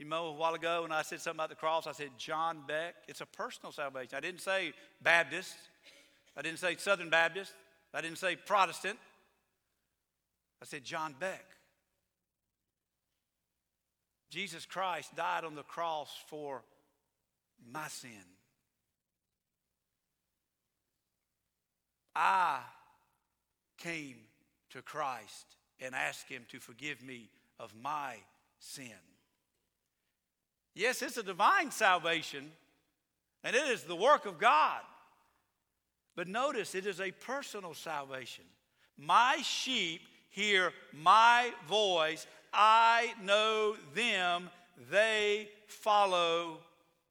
You 0.00 0.06
know, 0.06 0.28
a 0.28 0.32
while 0.32 0.54
ago 0.54 0.80
when 0.80 0.92
I 0.92 1.02
said 1.02 1.20
something 1.20 1.36
about 1.36 1.50
the 1.50 1.56
cross, 1.56 1.86
I 1.86 1.92
said 1.92 2.08
John 2.16 2.62
Beck. 2.66 2.94
It's 3.06 3.20
a 3.20 3.26
personal 3.26 3.70
salvation. 3.70 4.14
I 4.16 4.20
didn't 4.20 4.40
say 4.40 4.72
Baptist. 5.02 5.54
I 6.34 6.40
didn't 6.40 6.58
say 6.58 6.74
Southern 6.76 7.10
Baptist. 7.10 7.52
I 7.92 8.00
didn't 8.00 8.16
say 8.16 8.34
Protestant. 8.34 8.98
I 10.62 10.64
said 10.64 10.84
John 10.84 11.14
Beck. 11.20 11.44
Jesus 14.30 14.64
Christ 14.64 15.14
died 15.16 15.44
on 15.44 15.54
the 15.54 15.64
cross 15.64 16.08
for 16.28 16.62
my 17.70 17.88
sin. 17.88 18.24
I 22.16 22.60
came 23.76 24.16
to 24.70 24.80
Christ 24.80 25.56
and 25.78 25.94
asked 25.94 26.30
Him 26.30 26.46
to 26.48 26.58
forgive 26.58 27.02
me 27.02 27.28
of 27.58 27.74
my 27.82 28.14
sin. 28.60 29.09
Yes, 30.74 31.02
it's 31.02 31.16
a 31.16 31.22
divine 31.22 31.70
salvation, 31.70 32.50
and 33.42 33.56
it 33.56 33.66
is 33.68 33.82
the 33.82 33.96
work 33.96 34.26
of 34.26 34.38
God. 34.38 34.80
But 36.16 36.28
notice 36.28 36.74
it 36.74 36.86
is 36.86 37.00
a 37.00 37.10
personal 37.10 37.74
salvation. 37.74 38.44
My 38.96 39.38
sheep 39.42 40.02
hear 40.28 40.72
my 40.92 41.52
voice. 41.68 42.26
I 42.52 43.14
know 43.22 43.76
them. 43.94 44.50
They 44.90 45.48
follow 45.66 46.58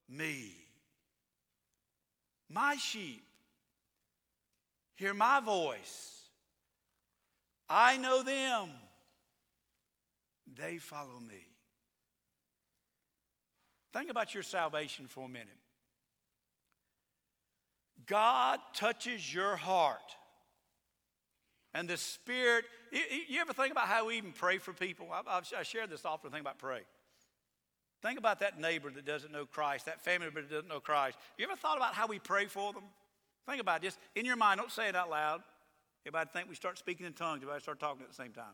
me. 0.07 0.53
My 2.49 2.75
sheep 2.75 3.23
hear 4.95 5.13
my 5.13 5.39
voice. 5.39 6.23
I 7.69 7.97
know 7.97 8.23
them. 8.23 8.69
They 10.57 10.77
follow 10.77 11.19
me. 11.19 11.48
Think 13.93 14.09
about 14.09 14.33
your 14.33 14.43
salvation 14.43 15.07
for 15.07 15.25
a 15.25 15.29
minute. 15.29 15.47
God 18.05 18.59
touches 18.73 19.33
your 19.33 19.55
heart. 19.55 19.97
And 21.73 21.87
the 21.87 21.97
Spirit, 21.97 22.65
you, 22.91 23.39
ever 23.39 23.53
think 23.53 23.71
about 23.71 23.87
how 23.87 24.07
we 24.07 24.17
even 24.17 24.31
pray 24.31 24.57
for 24.57 24.73
people? 24.73 25.07
I've, 25.13 25.45
I 25.55 25.63
shared 25.63 25.89
this 25.89 26.05
often, 26.05 26.31
think 26.31 26.41
about 26.41 26.57
pray. 26.57 26.81
Think 28.01 28.17
about 28.17 28.39
that 28.39 28.59
neighbor 28.59 28.89
that 28.89 29.05
doesn't 29.05 29.31
know 29.31 29.45
Christ, 29.45 29.85
that 29.85 30.01
family 30.01 30.27
member 30.27 30.41
that 30.41 30.49
doesn't 30.49 30.69
know 30.69 30.79
Christ. 30.79 31.17
You 31.37 31.45
ever 31.45 31.55
thought 31.55 31.77
about 31.77 31.93
how 31.93 32.07
we 32.07 32.17
pray 32.17 32.45
for 32.45 32.71
them? 32.73 32.83
Think 33.47 33.61
about 33.61 33.81
this 33.81 33.97
in 34.15 34.25
your 34.25 34.37
mind. 34.37 34.59
Don't 34.59 34.71
say 34.71 34.87
it 34.87 34.95
out 34.95 35.09
loud. 35.09 35.41
Everybody 36.05 36.29
think 36.33 36.49
we 36.49 36.55
start 36.55 36.77
speaking 36.77 37.05
in 37.05 37.13
tongues. 37.13 37.41
Everybody 37.41 37.61
start 37.61 37.79
talking 37.79 38.03
at 38.03 38.09
the 38.09 38.15
same 38.15 38.31
time. 38.31 38.53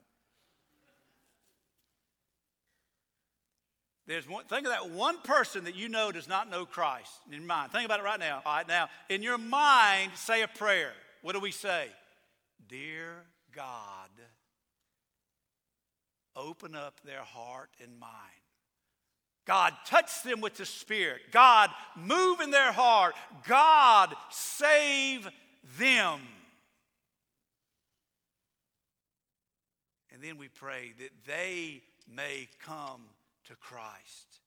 There's 4.07 4.29
one, 4.29 4.45
think 4.45 4.67
of 4.67 4.71
that 4.71 4.91
one 4.91 5.17
person 5.23 5.63
that 5.63 5.75
you 5.75 5.89
know 5.89 6.11
does 6.11 6.27
not 6.27 6.49
know 6.49 6.65
Christ 6.65 7.11
in 7.27 7.33
your 7.33 7.41
mind. 7.41 7.71
Think 7.71 7.85
about 7.85 7.99
it 7.99 8.03
right 8.03 8.19
now. 8.19 8.41
All 8.45 8.55
right, 8.57 8.67
now, 8.67 8.87
in 9.09 9.23
your 9.23 9.39
mind, 9.39 10.11
say 10.15 10.43
a 10.43 10.47
prayer. 10.47 10.91
What 11.23 11.33
do 11.33 11.39
we 11.39 11.51
say? 11.51 11.87
Dear 12.67 13.23
God, 13.51 14.09
open 16.35 16.75
up 16.75 16.99
their 17.03 17.21
heart 17.21 17.69
and 17.81 17.99
mind. 17.99 18.11
God, 19.45 19.73
touch 19.85 20.23
them 20.23 20.41
with 20.41 20.55
the 20.57 20.65
Spirit. 20.65 21.21
God, 21.31 21.69
move 21.95 22.41
in 22.41 22.51
their 22.51 22.71
heart. 22.71 23.15
God, 23.47 24.13
save 24.29 25.27
them. 25.79 26.19
And 30.11 30.23
then 30.23 30.37
we 30.37 30.47
pray 30.47 30.93
that 30.99 31.11
they 31.27 31.81
may 32.07 32.47
come 32.63 33.01
to 33.45 33.55
Christ. 33.55 34.39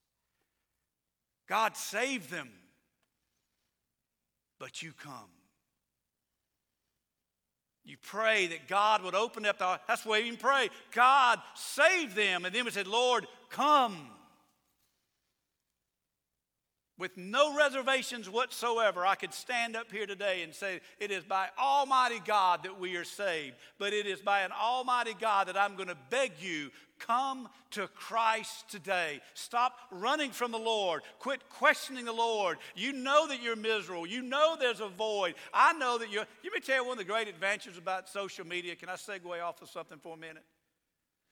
God 1.48 1.76
save 1.76 2.30
them, 2.30 2.48
but 4.58 4.82
you 4.82 4.92
come. 4.92 5.30
You 7.84 7.96
pray 8.02 8.48
that 8.48 8.68
God 8.68 9.02
would 9.02 9.14
open 9.14 9.46
up 9.46 9.58
the 9.58 9.80
that's 9.88 10.04
why 10.04 10.20
we 10.20 10.26
even 10.26 10.38
pray. 10.38 10.68
God 10.92 11.40
save 11.54 12.14
them. 12.14 12.44
And 12.44 12.54
then 12.54 12.66
we 12.66 12.70
said, 12.70 12.86
Lord, 12.86 13.26
come 13.48 14.10
with 16.98 17.16
no 17.16 17.56
reservations 17.56 18.28
whatsoever, 18.28 19.06
I 19.06 19.14
could 19.14 19.32
stand 19.32 19.76
up 19.76 19.90
here 19.90 20.06
today 20.06 20.42
and 20.42 20.52
say, 20.52 20.80
It 20.98 21.10
is 21.10 21.22
by 21.22 21.48
Almighty 21.58 22.20
God 22.24 22.64
that 22.64 22.78
we 22.78 22.96
are 22.96 23.04
saved. 23.04 23.54
But 23.78 23.92
it 23.92 24.06
is 24.06 24.20
by 24.20 24.40
an 24.40 24.50
Almighty 24.52 25.14
God 25.18 25.46
that 25.46 25.56
I'm 25.56 25.76
going 25.76 25.88
to 25.88 25.96
beg 26.10 26.32
you, 26.40 26.70
come 26.98 27.48
to 27.70 27.86
Christ 27.88 28.68
today. 28.68 29.20
Stop 29.34 29.78
running 29.92 30.32
from 30.32 30.50
the 30.50 30.58
Lord. 30.58 31.02
Quit 31.20 31.48
questioning 31.48 32.04
the 32.04 32.12
Lord. 32.12 32.58
You 32.74 32.92
know 32.92 33.28
that 33.28 33.42
you're 33.42 33.56
miserable. 33.56 34.06
You 34.06 34.22
know 34.22 34.56
there's 34.58 34.80
a 34.80 34.88
void. 34.88 35.34
I 35.54 35.74
know 35.74 35.98
that 35.98 36.10
you're. 36.10 36.26
Let 36.42 36.52
me 36.52 36.60
tell 36.60 36.76
you 36.76 36.84
one 36.84 36.92
of 36.92 36.98
the 36.98 37.04
great 37.04 37.28
advantages 37.28 37.78
about 37.78 38.08
social 38.08 38.44
media. 38.44 38.74
Can 38.74 38.88
I 38.88 38.94
segue 38.94 39.42
off 39.42 39.62
of 39.62 39.70
something 39.70 39.98
for 39.98 40.14
a 40.14 40.18
minute? 40.18 40.44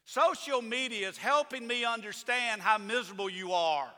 Social 0.05 0.63
media 0.63 1.09
is 1.09 1.19
helping 1.19 1.67
me 1.67 1.85
understand 1.85 2.63
how 2.63 2.79
miserable 2.79 3.29
you 3.29 3.53
are. 3.53 3.91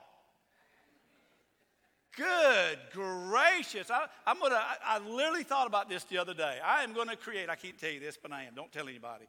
Good 2.17 2.79
gracious. 2.93 3.91
I, 3.91 4.07
am 4.27 4.41
gonna, 4.41 4.57
I, 4.57 4.77
I 4.85 4.99
literally 4.99 5.45
thought 5.45 5.67
about 5.67 5.89
this 5.89 6.05
the 6.05 6.19
other 6.19 6.35
day. 6.35 6.59
I 6.65 6.83
am 6.83 6.93
going 6.93 7.09
to 7.09 7.17
create, 7.17 7.49
I 7.49 7.55
can't 7.55 7.79
tell 7.79 7.91
you 7.91 8.01
this, 8.01 8.19
but 8.21 8.33
I 8.33 8.45
am. 8.45 8.55
Don't 8.55 8.73
tell 8.73 8.89
anybody. 8.89 9.27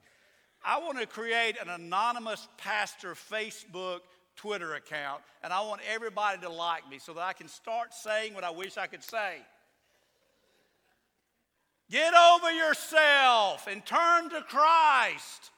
I 0.65 0.79
want 0.79 0.99
to 0.99 1.05
create 1.05 1.55
an 1.61 1.69
anonymous 1.69 2.47
pastor 2.57 3.13
Facebook 3.13 3.99
Twitter 4.35 4.75
account, 4.75 5.21
and 5.43 5.51
I 5.53 5.61
want 5.61 5.81
everybody 5.89 6.39
to 6.41 6.49
like 6.49 6.89
me 6.89 6.97
so 6.99 7.13
that 7.13 7.21
I 7.21 7.33
can 7.33 7.47
start 7.47 7.93
saying 7.93 8.33
what 8.33 8.43
I 8.43 8.49
wish 8.49 8.77
I 8.77 8.87
could 8.87 9.03
say. 9.03 9.37
Get 11.91 12.13
over 12.13 12.51
yourself 12.51 13.67
and 13.67 13.85
turn 13.85 14.29
to 14.29 14.41
Christ. 14.41 15.51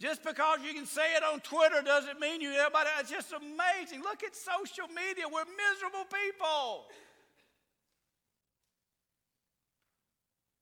Just 0.00 0.24
because 0.24 0.60
you 0.66 0.72
can 0.72 0.86
say 0.86 1.14
it 1.14 1.22
on 1.22 1.40
Twitter 1.40 1.82
doesn't 1.84 2.18
mean 2.18 2.40
you 2.40 2.52
everybody. 2.52 2.88
It's 2.98 3.10
just 3.10 3.32
amazing. 3.32 4.02
Look 4.02 4.24
at 4.24 4.34
social 4.34 4.88
media. 4.88 5.26
We're 5.30 5.44
miserable 5.44 6.06
people. 6.08 6.86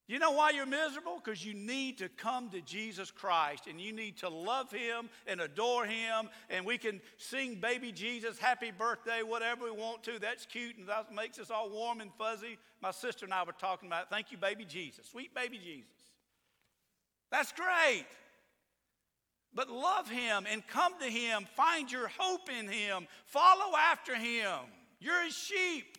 You 0.08 0.18
know 0.18 0.32
why 0.32 0.50
you're 0.50 0.66
miserable? 0.66 1.20
Because 1.22 1.44
you 1.44 1.54
need 1.54 1.98
to 1.98 2.08
come 2.08 2.48
to 2.50 2.60
Jesus 2.62 3.12
Christ 3.12 3.68
and 3.68 3.80
you 3.80 3.92
need 3.92 4.16
to 4.18 4.28
love 4.28 4.72
Him 4.72 5.08
and 5.26 5.40
adore 5.40 5.84
Him. 5.84 6.30
And 6.50 6.66
we 6.66 6.76
can 6.76 7.00
sing 7.18 7.56
Baby 7.56 7.92
Jesus, 7.92 8.38
Happy 8.38 8.72
Birthday, 8.72 9.22
whatever 9.22 9.66
we 9.66 9.70
want 9.70 10.02
to. 10.04 10.18
That's 10.18 10.46
cute 10.46 10.78
and 10.78 10.88
that 10.88 11.14
makes 11.14 11.38
us 11.38 11.50
all 11.50 11.70
warm 11.70 12.00
and 12.00 12.10
fuzzy. 12.18 12.58
My 12.80 12.90
sister 12.90 13.24
and 13.24 13.34
I 13.34 13.44
were 13.44 13.52
talking 13.52 13.88
about, 13.88 14.04
it. 14.04 14.08
thank 14.10 14.32
you, 14.32 14.38
Baby 14.38 14.64
Jesus, 14.64 15.06
sweet 15.06 15.32
Baby 15.32 15.58
Jesus. 15.58 15.92
That's 17.30 17.52
great. 17.52 18.06
But 19.54 19.70
love 19.70 20.08
him 20.08 20.46
and 20.50 20.66
come 20.66 20.92
to 21.00 21.06
him. 21.06 21.46
Find 21.56 21.90
your 21.90 22.08
hope 22.18 22.48
in 22.50 22.68
him. 22.68 23.06
Follow 23.26 23.76
after 23.76 24.14
him. 24.14 24.58
You're 25.00 25.24
his 25.24 25.34
sheep. 25.34 25.98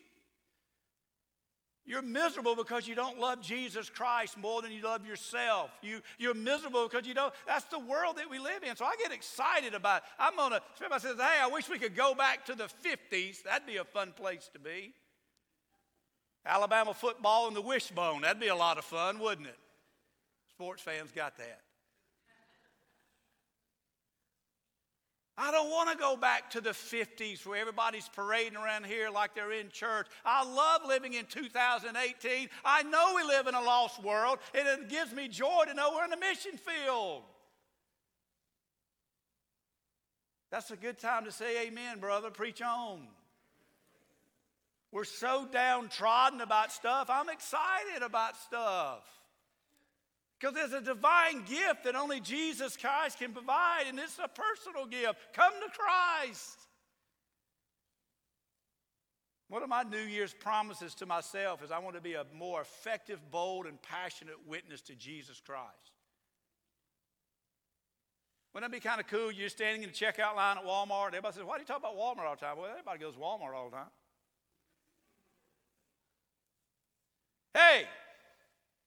You're 1.90 2.04
miserable 2.04 2.56
because 2.56 2.88
you 2.88 2.94
don't 2.94 3.20
love 3.20 3.42
Jesus 3.42 3.90
Christ 3.90 4.38
more 4.38 4.62
than 4.62 4.72
you 4.72 4.84
love 4.84 5.08
yourself. 5.08 5.72
You, 5.82 6.02
you're 6.20 6.36
miserable 6.36 6.88
because 6.88 7.08
you 7.08 7.16
don't. 7.16 7.34
That's 7.48 7.66
the 7.66 7.80
world 7.80 8.18
that 8.18 8.30
we 8.30 8.38
live 8.38 8.64
in. 8.64 8.76
So 8.76 8.86
I 8.86 8.94
get 9.02 9.12
excited 9.12 9.74
about. 9.74 10.04
I'm 10.20 10.36
gonna. 10.36 10.62
Somebody 10.78 11.02
says, 11.02 11.18
"Hey, 11.18 11.40
I 11.42 11.48
wish 11.48 11.68
we 11.68 11.80
could 11.80 11.96
go 11.96 12.14
back 12.14 12.46
to 12.46 12.54
the 12.54 12.70
'50s. 12.86 13.42
That'd 13.42 13.66
be 13.66 13.78
a 13.78 13.84
fun 13.84 14.14
place 14.16 14.52
to 14.54 14.60
be." 14.60 14.94
Alabama 16.46 16.94
football 16.94 17.48
and 17.48 17.56
the 17.56 17.62
wishbone. 17.62 18.22
That'd 18.22 18.40
be 18.40 18.50
a 18.50 18.56
lot 18.56 18.78
of 18.78 18.86
fun, 18.86 19.18
wouldn't 19.18 19.48
it? 19.48 19.58
Sports 20.52 20.84
fans 20.84 21.12
got 21.12 21.38
that. 21.38 21.62
I 25.41 25.52
don't 25.52 25.69
want 25.69 25.89
to 25.89 25.95
go 25.95 26.17
back 26.17 26.49
to 26.52 26.62
the 26.62 26.71
50s 26.71 27.45
where 27.45 27.62
everybody's 27.62 28.10
parading 28.10 28.58
around 28.58 28.86
here 28.86 29.10
like 29.10 29.36
they're 29.36 29.54
in 29.54 29.69
church. 29.69 30.06
I 30.25 30.43
love 30.43 30.82
living 30.86 31.13
in 31.13 31.25
2018. 31.28 32.49
I 32.65 32.84
know 32.84 33.13
we 33.15 33.23
live 33.23 33.47
in 33.47 33.56
a 33.56 33.62
lost 33.62 34.04
world, 34.04 34.39
and 34.54 34.67
it 34.67 34.89
gives 34.89 35.13
me 35.13 35.30
joy 35.30 35.63
to 35.65 35.73
know 35.73 35.91
we're 35.95 36.04
in 36.04 36.12
a 36.12 36.17
mission 36.17 36.58
field. 36.58 37.23
That's 40.52 40.71
a 40.71 40.75
good 40.75 40.99
time 40.99 41.23
to 41.23 41.32
say 41.32 41.67
amen, 41.67 41.99
brother. 41.99 42.32
Preach 42.32 42.62
on. 42.62 43.08
We're 44.91 45.06
so 45.06 45.47
downtrodden 45.49 46.41
about 46.41 46.73
stuff. 46.73 47.10
I'm 47.10 47.30
excited 47.30 48.04
about 48.04 48.36
stuff. 48.36 49.18
Because 50.39 50.56
there's 50.56 50.73
a 50.73 50.82
divine 50.82 51.43
gift 51.43 51.84
that 51.84 51.95
only 51.95 52.21
Jesus 52.21 52.78
Christ 52.78 53.19
can 53.19 53.34
provide, 53.34 53.84
and 53.88 53.99
it's 53.99 54.19
a 54.23 54.30
personal 54.30 54.86
gift. 54.86 55.19
Come 55.34 55.52
to 55.54 55.69
Christ. 55.78 56.58
One 59.49 59.63
of 59.63 59.69
my 59.69 59.84
New 59.84 59.97
Year's 59.97 60.34
promises 60.34 60.93
to 60.95 61.06
myself 61.06 61.63
is 61.63 61.71
I 61.71 61.80
want 61.80 61.95
to 61.95 62.02
be 62.02 62.13
a 62.13 62.25
more 62.38 62.62
effective, 62.62 63.19
bold, 63.32 63.65
and 63.65 63.82
passionate 63.82 64.36
witness 64.47 64.82
to 64.84 64.95
Jesus 64.95 65.41
Christ. 65.45 65.91
Wouldn't 68.54 68.71
that 68.71 68.75
be 68.75 68.82
kind 68.82 69.02
of 69.02 69.08
cool? 69.08 69.32
You're 69.32 69.49
standing 69.49 69.84
in 69.84 69.89
the 69.89 69.95
checkout 69.95 70.36
line 70.36 70.58
at 70.58 70.63
Walmart, 70.63 71.08
and 71.08 71.15
everybody 71.15 71.36
says, 71.36 71.43
Why 71.43 71.58
do 71.58 71.62
you 71.62 71.67
talk 71.67 71.80
about 71.80 71.97
Walmart 71.97 72.25
all 72.25 72.36
the 72.36 72.45
time? 72.45 72.58
Well, 72.58 72.69
everybody 72.69 72.99
goes 72.99 73.15
Walmart 73.15 73.54
all 73.54 73.69
the 73.69 73.78
time. 73.78 73.88
Hey, 77.54 77.86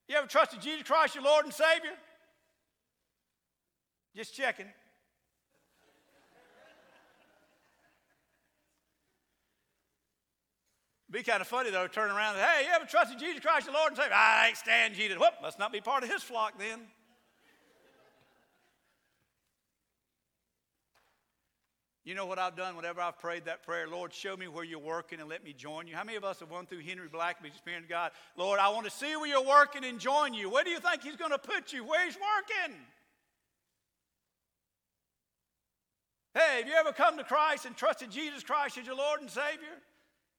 you 0.08 0.16
ever 0.16 0.26
trusted 0.26 0.60
Jesus 0.60 0.82
Christ, 0.82 1.14
your 1.14 1.24
Lord 1.24 1.44
and 1.44 1.54
Savior? 1.54 1.92
Just 4.14 4.34
checking. 4.34 4.66
Be 11.10 11.22
kind 11.22 11.42
of 11.42 11.46
funny 11.46 11.70
though, 11.70 11.86
turn 11.86 12.10
around 12.10 12.36
and 12.36 12.42
say, 12.42 12.48
hey, 12.56 12.64
you 12.66 12.72
ever 12.74 12.86
trusted 12.86 13.18
Jesus 13.18 13.40
Christ 13.40 13.66
your 13.66 13.74
Lord 13.74 13.88
and 13.88 13.96
say, 13.98 14.04
I 14.10 14.48
ain't 14.48 14.56
stand 14.56 14.94
Jesus. 14.94 15.18
Whoop, 15.18 15.34
must 15.42 15.58
not 15.58 15.70
be 15.70 15.80
part 15.80 16.02
of 16.02 16.10
his 16.10 16.22
flock 16.22 16.58
then. 16.58 16.80
You 22.04 22.16
know 22.16 22.26
what 22.26 22.40
I've 22.40 22.56
done 22.56 22.74
whenever 22.74 23.00
I've 23.00 23.18
prayed 23.18 23.44
that 23.44 23.62
prayer? 23.62 23.86
Lord, 23.86 24.12
show 24.12 24.36
me 24.36 24.48
where 24.48 24.64
you're 24.64 24.80
working 24.80 25.20
and 25.20 25.28
let 25.28 25.44
me 25.44 25.52
join 25.52 25.86
you. 25.86 25.94
How 25.94 26.02
many 26.02 26.16
of 26.16 26.24
us 26.24 26.40
have 26.40 26.50
went 26.50 26.68
through 26.68 26.80
Henry 26.80 27.08
Blackaby's 27.08 27.52
experience 27.52 27.86
God? 27.88 28.10
Lord, 28.36 28.58
I 28.58 28.70
want 28.70 28.86
to 28.86 28.90
see 28.90 29.14
where 29.14 29.28
you're 29.28 29.46
working 29.46 29.84
and 29.84 30.00
join 30.00 30.34
you. 30.34 30.50
Where 30.50 30.64
do 30.64 30.70
you 30.70 30.80
think 30.80 31.02
he's 31.04 31.16
going 31.16 31.30
to 31.30 31.38
put 31.38 31.72
you? 31.72 31.84
Where 31.84 32.04
he's 32.04 32.16
working? 32.16 32.76
Hey, 36.34 36.58
have 36.58 36.66
you 36.66 36.74
ever 36.74 36.92
come 36.92 37.18
to 37.18 37.24
Christ 37.24 37.66
and 37.66 37.76
trusted 37.76 38.10
Jesus 38.10 38.42
Christ 38.42 38.78
as 38.78 38.86
your 38.86 38.96
Lord 38.96 39.20
and 39.20 39.30
Savior? 39.30 39.78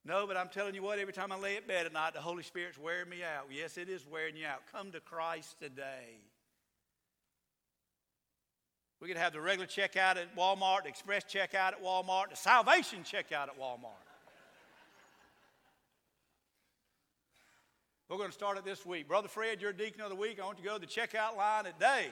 No, 0.03 0.27
but 0.27 0.35
I'm 0.35 0.49
telling 0.49 0.75
you 0.75 0.83
what, 0.83 0.99
every 0.99 1.13
time 1.13 1.31
I 1.31 1.37
lay 1.37 1.55
at 1.55 1.65
bed 1.65 1.85
at 1.85 1.93
night, 1.93 2.13
the 2.13 2.19
Holy 2.19 2.43
Spirit's 2.43 2.77
wearing 2.77 3.09
me 3.09 3.23
out. 3.23 3.45
Yes, 3.49 3.77
it 3.77 3.87
is 3.87 4.05
wearing 4.05 4.35
you 4.35 4.45
out. 4.45 4.63
Come 4.69 4.91
to 4.91 4.99
Christ 4.99 5.59
today. 5.59 6.19
We 9.03 9.09
could 9.09 9.17
have 9.17 9.33
the 9.33 9.41
regular 9.41 9.67
checkout 9.67 10.15
at 10.15 10.33
Walmart, 10.33 10.83
the 10.83 10.87
express 10.87 11.25
checkout 11.25 11.73
at 11.73 11.83
Walmart, 11.83 12.29
the 12.29 12.37
salvation 12.37 12.99
checkout 12.99 13.49
at 13.49 13.59
Walmart. 13.59 13.99
We're 18.07 18.15
going 18.15 18.29
to 18.29 18.33
start 18.33 18.57
it 18.57 18.63
this 18.63 18.85
week. 18.85 19.09
Brother 19.09 19.27
Fred, 19.27 19.61
you're 19.61 19.73
deacon 19.73 19.99
of 19.99 20.09
the 20.09 20.15
week. 20.15 20.39
I 20.39 20.45
want 20.45 20.57
you 20.57 20.63
to 20.63 20.69
go 20.69 20.75
to 20.75 20.79
the 20.79 20.87
checkout 20.87 21.35
line 21.35 21.65
today. 21.65 22.07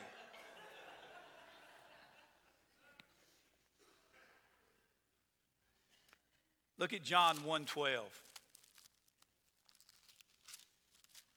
Look 6.77 6.91
at 6.91 7.03
John 7.03 7.37
1:12. 7.37 8.01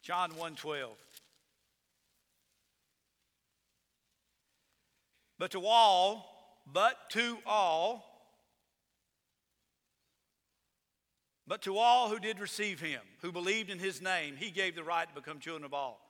John 0.02 0.32
1:12. 0.32 0.88
But 5.38 5.50
to 5.52 5.66
all, 5.66 6.26
but 6.66 7.10
to 7.10 7.38
all, 7.46 8.04
but 11.46 11.62
to 11.62 11.76
all 11.76 12.08
who 12.08 12.18
did 12.18 12.40
receive 12.40 12.80
him, 12.80 13.00
who 13.20 13.32
believed 13.32 13.70
in 13.70 13.78
his 13.78 14.00
name, 14.00 14.36
he 14.36 14.50
gave 14.50 14.74
the 14.74 14.84
right 14.84 15.08
to 15.08 15.14
become 15.14 15.40
children 15.40 15.64
of 15.64 15.74
all. 15.74 16.00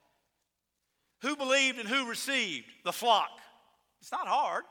Who 1.23 1.37
believed 1.37 1.79
and 1.79 1.89
who 1.89 2.09
received? 2.09 2.67
The 2.85 2.93
flock. 2.93 3.31
It's 4.01 4.13
not 4.13 4.29
hard. 4.29 4.65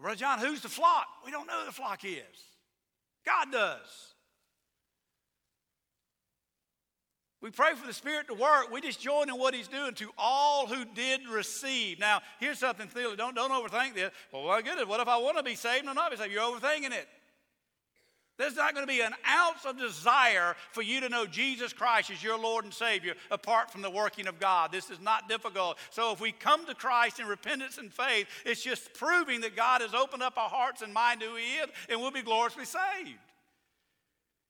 Brother 0.00 0.16
John, 0.16 0.40
who's 0.40 0.62
the 0.62 0.68
flock? 0.68 1.06
We 1.24 1.30
don't 1.30 1.46
know 1.46 1.60
who 1.60 1.66
the 1.66 1.72
flock 1.72 2.04
is. 2.04 2.16
God 3.24 3.52
does. 3.52 4.11
We 7.42 7.50
pray 7.50 7.74
for 7.74 7.86
the 7.86 7.92
Spirit 7.92 8.28
to 8.28 8.34
work. 8.34 8.70
We 8.70 8.80
just 8.80 9.00
join 9.00 9.28
in 9.28 9.36
what 9.36 9.52
He's 9.52 9.66
doing 9.66 9.94
to 9.94 10.10
all 10.16 10.68
who 10.68 10.84
did 10.84 11.22
receive. 11.28 11.98
Now, 11.98 12.22
here's 12.38 12.60
something, 12.60 12.86
Thielen. 12.86 13.16
Don't, 13.16 13.34
don't 13.34 13.50
overthink 13.50 13.94
this. 13.94 14.12
Well, 14.32 14.46
my 14.46 14.62
goodness, 14.62 14.86
what 14.86 15.00
if 15.00 15.08
I 15.08 15.16
want 15.16 15.36
to 15.38 15.42
be 15.42 15.56
saved 15.56 15.84
and 15.84 15.94
not 15.96 16.12
be 16.12 16.16
saved? 16.16 16.32
You're 16.32 16.42
overthinking 16.42 16.92
it. 16.92 17.08
There's 18.38 18.56
not 18.56 18.74
going 18.74 18.86
to 18.86 18.92
be 18.92 19.00
an 19.02 19.12
ounce 19.28 19.64
of 19.66 19.78
desire 19.78 20.56
for 20.70 20.82
you 20.82 21.00
to 21.00 21.08
know 21.08 21.26
Jesus 21.26 21.72
Christ 21.72 22.10
as 22.10 22.22
your 22.22 22.38
Lord 22.38 22.64
and 22.64 22.72
Savior 22.72 23.14
apart 23.30 23.70
from 23.70 23.82
the 23.82 23.90
working 23.90 24.26
of 24.26 24.40
God. 24.40 24.72
This 24.72 24.88
is 24.88 25.00
not 25.00 25.28
difficult. 25.28 25.78
So 25.90 26.12
if 26.12 26.20
we 26.20 26.32
come 26.32 26.64
to 26.66 26.74
Christ 26.74 27.20
in 27.20 27.26
repentance 27.26 27.76
and 27.76 27.92
faith, 27.92 28.26
it's 28.46 28.62
just 28.62 28.94
proving 28.94 29.42
that 29.42 29.54
God 29.54 29.80
has 29.80 29.94
opened 29.94 30.22
up 30.22 30.38
our 30.38 30.48
hearts 30.48 30.80
and 30.80 30.94
mind 30.94 31.20
to 31.20 31.26
who 31.26 31.36
He 31.36 31.56
is, 31.56 31.68
and 31.90 32.00
we'll 32.00 32.10
be 32.10 32.22
gloriously 32.22 32.64
saved. 32.64 33.18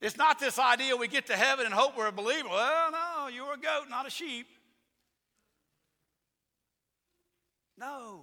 It's 0.03 0.17
not 0.17 0.41
this 0.41 0.59
idea 0.59 0.97
we 0.97 1.07
get 1.07 1.27
to 1.27 1.37
heaven 1.37 1.65
and 1.65 1.73
hope 1.73 1.97
we're 1.97 2.09
a 2.09 2.13
believer. 2.13 2.49
Well, 2.49 2.91
no, 2.91 3.29
you're 3.29 3.55
a 3.55 3.57
goat, 3.57 3.85
not 3.89 4.05
a 4.05 4.11
sheep. 4.11 4.49
No. 7.79 8.23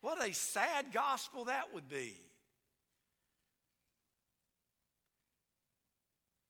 What 0.00 0.26
a 0.26 0.32
sad 0.32 0.86
gospel 0.90 1.44
that 1.44 1.74
would 1.74 1.86
be. 1.86 2.14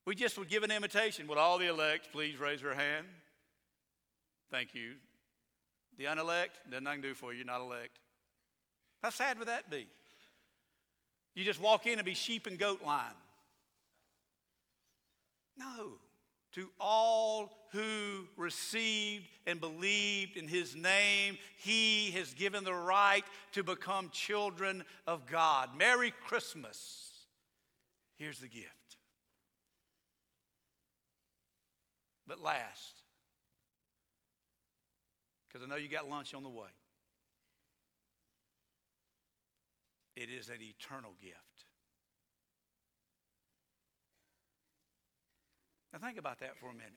We 0.05 0.15
just 0.15 0.39
would 0.39 0.49
give 0.49 0.63
an 0.63 0.71
invitation. 0.71 1.27
Would 1.27 1.39
all 1.39 1.59
the 1.59 1.67
elect 1.67 2.13
please 2.13 2.39
raise 2.39 2.63
their 2.63 2.75
hand? 2.75 3.07
Thank 4.53 4.77
you. 4.77 4.93
The 5.99 6.05
unelect, 6.05 6.61
nothing 6.71 6.87
I 6.87 6.93
can 6.93 7.03
do 7.03 7.15
for 7.15 7.33
you, 7.33 7.39
you're 7.39 7.47
not 7.47 7.61
elect. 7.61 7.99
How 9.03 9.11
sad 9.11 9.41
would 9.41 9.49
that 9.49 9.69
be? 9.71 9.89
You 11.37 11.45
just 11.45 11.61
walk 11.61 11.87
in 11.87 11.99
and 11.99 12.05
be 12.05 12.15
sheep 12.15 12.47
and 12.47 12.59
goat 12.59 12.83
line. 12.85 13.05
No. 15.57 15.93
To 16.55 16.71
all 16.81 17.53
who 17.73 18.27
received 18.39 19.27
and 19.47 19.61
believed 19.61 20.39
in 20.39 20.49
his 20.49 20.75
name, 20.75 21.37
he 21.59 22.11
has 22.13 22.33
given 22.33 22.65
the 22.65 22.73
right 22.73 23.23
to 23.53 23.63
become 23.63 24.09
children 24.11 24.83
of 25.07 25.27
God. 25.27 25.77
Merry 25.77 26.15
Christmas. 26.27 27.11
Here's 28.17 28.39
the 28.39 28.49
gift. 28.49 28.71
But 32.27 32.43
last, 32.43 32.95
because 35.47 35.63
I 35.65 35.69
know 35.69 35.77
you 35.77 35.89
got 35.89 36.09
lunch 36.09 36.33
on 36.33 36.43
the 36.43 36.49
way. 36.49 36.69
It 40.17 40.31
is 40.31 40.49
an 40.49 40.59
eternal 40.61 41.13
gift. 41.21 41.37
Now, 45.93 45.99
think 45.99 46.19
about 46.19 46.41
that 46.41 46.57
for 46.59 46.71
a 46.71 46.73
minute. 46.75 46.93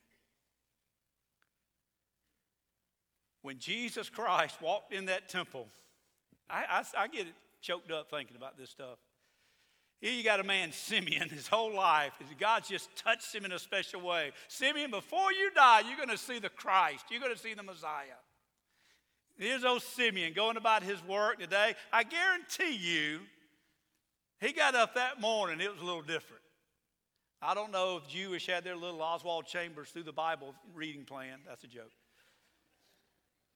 When 3.41 3.59
Jesus 3.59 4.09
Christ 4.09 4.61
walked 4.61 4.93
in 4.93 5.05
that 5.05 5.29
temple, 5.29 5.67
I, 6.49 6.83
I, 6.97 7.03
I 7.03 7.07
get 7.07 7.27
choked 7.61 7.91
up 7.91 8.09
thinking 8.09 8.35
about 8.35 8.57
this 8.57 8.69
stuff. 8.69 8.97
Here 10.01 10.13
you 10.13 10.23
got 10.23 10.39
a 10.39 10.43
man, 10.43 10.71
Simeon, 10.71 11.27
his 11.29 11.47
whole 11.47 11.73
life. 11.73 12.13
God's 12.39 12.69
just 12.69 12.95
touched 12.95 13.35
him 13.35 13.43
in 13.43 13.51
a 13.51 13.59
special 13.59 14.01
way. 14.01 14.31
Simeon, 14.47 14.91
before 14.91 15.33
you 15.33 15.51
die, 15.53 15.81
you're 15.87 15.97
going 15.97 16.09
to 16.09 16.17
see 16.17 16.39
the 16.39 16.49
Christ. 16.49 17.05
You're 17.09 17.19
going 17.19 17.33
to 17.33 17.39
see 17.39 17.53
the 17.53 17.63
Messiah. 17.63 18.19
Here's 19.39 19.63
old 19.63 19.81
Simeon 19.81 20.33
going 20.33 20.57
about 20.57 20.83
his 20.83 21.01
work 21.05 21.39
today. 21.39 21.73
I 21.93 22.03
guarantee 22.03 22.75
you, 22.75 23.21
he 24.41 24.51
got 24.51 24.75
up 24.75 24.95
that 24.95 25.21
morning, 25.21 25.61
it 25.61 25.71
was 25.71 25.81
a 25.81 25.85
little 25.85 26.01
different. 26.01 26.43
I 27.41 27.53
don't 27.53 27.71
know 27.71 28.01
if 28.03 28.09
Jewish 28.09 28.47
had 28.47 28.65
their 28.65 28.75
little 28.75 29.01
Oswald 29.01 29.45
Chambers 29.45 29.89
through 29.89 30.03
the 30.03 30.11
Bible 30.11 30.53
reading 30.75 31.05
plan. 31.05 31.39
That's 31.47 31.63
a 31.63 31.67
joke. 31.67 31.91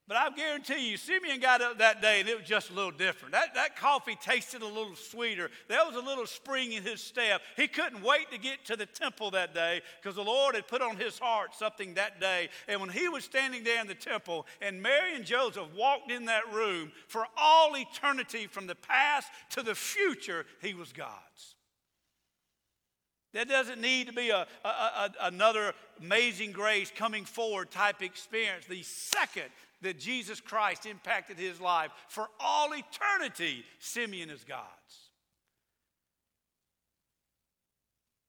But 0.05 0.17
I 0.17 0.29
guarantee 0.31 0.91
you, 0.91 0.97
Simeon 0.97 1.39
got 1.39 1.61
up 1.61 1.77
that 1.77 2.01
day 2.01 2.19
and 2.19 2.27
it 2.27 2.37
was 2.37 2.45
just 2.45 2.69
a 2.69 2.73
little 2.73 2.91
different. 2.91 3.31
That, 3.31 3.55
that 3.55 3.77
coffee 3.77 4.17
tasted 4.21 4.61
a 4.61 4.67
little 4.67 4.97
sweeter. 4.97 5.49
There 5.69 5.79
was 5.85 5.95
a 5.95 6.05
little 6.05 6.27
spring 6.27 6.73
in 6.73 6.83
his 6.83 7.01
step. 7.01 7.41
He 7.55 7.69
couldn't 7.69 8.03
wait 8.03 8.29
to 8.31 8.37
get 8.37 8.65
to 8.65 8.75
the 8.75 8.85
temple 8.85 9.31
that 9.31 9.53
day 9.53 9.81
because 10.01 10.15
the 10.15 10.23
Lord 10.23 10.55
had 10.55 10.67
put 10.67 10.81
on 10.81 10.97
his 10.97 11.17
heart 11.17 11.55
something 11.55 11.93
that 11.93 12.19
day. 12.19 12.49
And 12.67 12.81
when 12.81 12.89
he 12.89 13.07
was 13.07 13.23
standing 13.23 13.63
there 13.63 13.79
in 13.79 13.87
the 13.87 13.95
temple 13.95 14.45
and 14.61 14.81
Mary 14.81 15.15
and 15.15 15.23
Joseph 15.23 15.67
walked 15.73 16.11
in 16.11 16.25
that 16.25 16.51
room, 16.53 16.91
for 17.07 17.25
all 17.37 17.73
eternity 17.77 18.47
from 18.47 18.67
the 18.67 18.75
past 18.75 19.29
to 19.51 19.63
the 19.63 19.75
future, 19.75 20.45
he 20.61 20.73
was 20.73 20.91
God's. 20.91 21.55
That 23.33 23.47
doesn't 23.47 23.81
need 23.81 24.07
to 24.07 24.13
be 24.13 24.29
a, 24.29 24.45
a, 24.63 24.67
a, 24.67 25.11
another 25.23 25.73
amazing 25.99 26.51
grace 26.51 26.91
coming 26.95 27.25
forward 27.25 27.71
type 27.71 28.03
experience. 28.03 28.65
The 28.65 28.83
second 28.83 29.49
that 29.83 29.99
Jesus 29.99 30.41
Christ 30.41 30.85
impacted 30.85 31.37
his 31.37 31.61
life. 31.61 31.91
For 32.09 32.27
all 32.39 32.71
eternity, 32.73 33.63
Simeon 33.79 34.29
is 34.29 34.43
God's. 34.43 34.63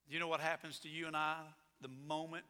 Do 0.06 0.14
you 0.14 0.20
know 0.20 0.28
what 0.28 0.40
happens 0.40 0.78
to 0.80 0.88
you 0.88 1.06
and 1.06 1.16
I 1.16 1.38
the 1.80 1.88
moment 1.88 2.44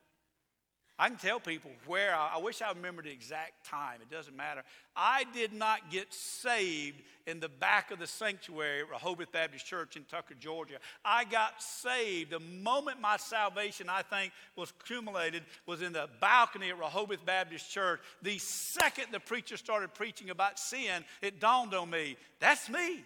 I 0.97 1.09
can 1.09 1.19
tell 1.19 1.41
people 1.41 1.73
where, 1.87 2.15
I, 2.15 2.35
I, 2.37 2.39
wish 2.39 2.63
I 2.63 2.71
remembered 2.71 3.07
the 3.07 3.11
exact 3.11 3.67
time. 3.67 3.99
It 4.01 4.15
doesn't 4.15 4.37
matter. 4.37 4.63
I 4.95 5.25
did 5.35 5.53
not 5.53 5.91
get 5.91 6.15
saved 6.15 7.03
in 7.27 7.41
the 7.41 7.49
back 7.49 7.91
of 7.91 7.99
the 7.99 8.07
sanctuary 8.07 8.83
at 8.83 8.91
Rehoboth 8.91 9.33
Baptist 9.33 9.67
Church 9.67 9.97
in 9.97 10.05
Tucker, 10.05 10.35
Georgia. 10.39 10.77
I 11.05 11.25
got 11.25 11.61
saved 11.61 12.31
the 12.31 12.39
moment 12.39 13.01
my 13.01 13.17
salvation, 13.17 13.89
I 13.89 14.03
think, 14.03 14.33
was 14.55 14.73
accumulated, 14.81 15.43
was 15.67 15.83
in 15.83 15.93
the 15.93 16.09
balcony 16.21 16.69
at 16.69 16.79
Rehoboth 16.79 17.27
Baptist 17.27 17.69
Church. 17.69 18.01
The 18.23 18.39
second 18.39 19.07
the 19.11 19.19
preacher 19.19 19.57
started 19.57 19.95
preaching 19.95 20.31
about 20.31 20.61
sin, 20.61 21.05
it 21.21 21.41
dawned 21.41 21.75
on 21.75 21.91
me 21.91 22.17
that's 22.45 22.69
me. 22.69 23.03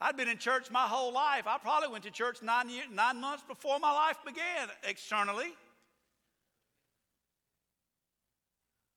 I'd 0.00 0.16
been 0.16 0.28
in 0.28 0.38
church 0.38 0.70
my 0.70 0.86
whole 0.86 1.12
life. 1.12 1.48
I 1.48 1.58
probably 1.58 1.88
went 1.88 2.04
to 2.04 2.12
church 2.12 2.42
nine, 2.42 2.70
years, 2.70 2.86
nine 2.92 3.20
months 3.20 3.42
before 3.48 3.80
my 3.80 3.92
life 3.92 4.18
began 4.24 4.68
externally. 4.84 5.52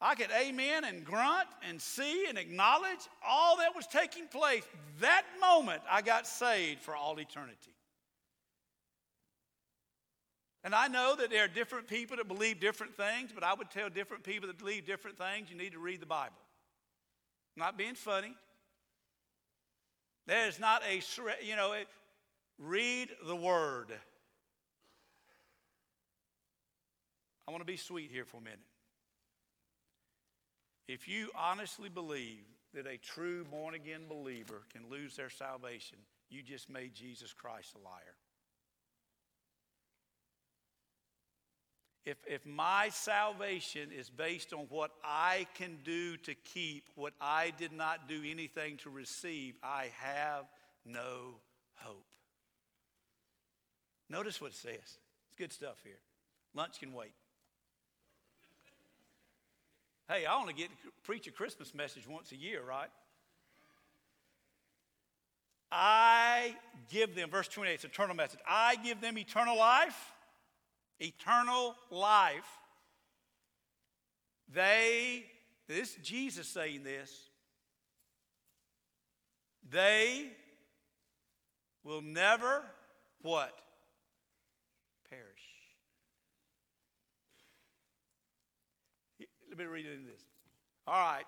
I 0.01 0.15
could 0.15 0.31
amen 0.31 0.83
and 0.83 1.05
grunt 1.05 1.47
and 1.67 1.79
see 1.79 2.25
and 2.27 2.37
acknowledge 2.37 3.07
all 3.25 3.57
that 3.57 3.75
was 3.75 3.85
taking 3.85 4.27
place. 4.27 4.63
That 4.99 5.23
moment, 5.39 5.83
I 5.89 6.01
got 6.01 6.25
saved 6.25 6.81
for 6.81 6.95
all 6.95 7.19
eternity. 7.19 7.75
And 10.63 10.73
I 10.73 10.87
know 10.87 11.15
that 11.15 11.29
there 11.29 11.45
are 11.45 11.47
different 11.47 11.87
people 11.87 12.17
that 12.17 12.27
believe 12.27 12.59
different 12.59 12.95
things, 12.95 13.31
but 13.33 13.43
I 13.43 13.53
would 13.53 13.69
tell 13.69 13.89
different 13.89 14.23
people 14.23 14.47
that 14.47 14.57
believe 14.57 14.85
different 14.87 15.17
things, 15.17 15.49
you 15.51 15.57
need 15.57 15.73
to 15.73 15.79
read 15.79 16.01
the 16.01 16.07
Bible. 16.07 16.35
not 17.55 17.77
being 17.77 17.95
funny. 17.95 18.35
There 20.25 20.47
is 20.47 20.59
not 20.59 20.81
a, 20.83 21.01
you 21.45 21.55
know, 21.55 21.75
read 22.57 23.09
the 23.25 23.35
Word. 23.35 23.91
I 27.47 27.51
want 27.51 27.61
to 27.61 27.65
be 27.65 27.77
sweet 27.77 28.11
here 28.11 28.25
for 28.25 28.37
a 28.37 28.41
minute. 28.41 28.59
If 30.91 31.07
you 31.07 31.29
honestly 31.39 31.87
believe 31.87 32.43
that 32.73 32.85
a 32.85 32.97
true 32.97 33.45
born 33.45 33.75
again 33.75 34.01
believer 34.09 34.63
can 34.73 34.89
lose 34.89 35.15
their 35.15 35.29
salvation, 35.29 35.97
you 36.29 36.43
just 36.43 36.69
made 36.69 36.93
Jesus 36.93 37.31
Christ 37.31 37.75
a 37.75 37.79
liar. 37.81 38.17
If, 42.03 42.17
if 42.27 42.45
my 42.45 42.89
salvation 42.89 43.91
is 43.97 44.09
based 44.09 44.51
on 44.51 44.65
what 44.67 44.91
I 45.01 45.47
can 45.53 45.77
do 45.85 46.17
to 46.17 46.35
keep 46.35 46.83
what 46.95 47.13
I 47.21 47.53
did 47.57 47.71
not 47.71 48.09
do 48.09 48.21
anything 48.29 48.75
to 48.83 48.89
receive, 48.89 49.53
I 49.63 49.91
have 49.97 50.43
no 50.85 51.35
hope. 51.75 52.07
Notice 54.09 54.41
what 54.41 54.51
it 54.51 54.57
says. 54.57 54.73
It's 54.75 55.37
good 55.37 55.53
stuff 55.53 55.77
here. 55.85 56.01
Lunch 56.53 56.81
can 56.81 56.91
wait. 56.91 57.13
Hey, 60.11 60.25
I 60.25 60.35
only 60.39 60.53
get 60.53 60.69
to 60.69 60.91
preach 61.03 61.27
a 61.27 61.31
Christmas 61.31 61.73
message 61.73 62.07
once 62.07 62.31
a 62.31 62.35
year, 62.35 62.61
right? 62.61 62.89
I 65.71 66.55
give 66.89 67.15
them, 67.15 67.29
verse 67.29 67.47
28, 67.47 67.73
it's 67.73 67.83
eternal 67.85 68.15
message. 68.15 68.39
I 68.45 68.75
give 68.83 68.99
them 68.99 69.17
eternal 69.17 69.57
life 69.57 70.11
eternal 71.01 71.75
life, 71.89 72.59
they, 74.53 75.25
this 75.67 75.95
Jesus 76.03 76.47
saying 76.47 76.83
this, 76.83 77.29
they 79.69 80.27
will 81.83 82.01
never 82.01 82.63
what? 83.21 83.53
Perish. 85.09 85.25
Let 89.51 89.59
me 89.59 89.65
read 89.65 89.85
it 89.85 89.93
in 89.93 90.05
this. 90.05 90.21
All 90.87 90.93
right. 90.93 91.25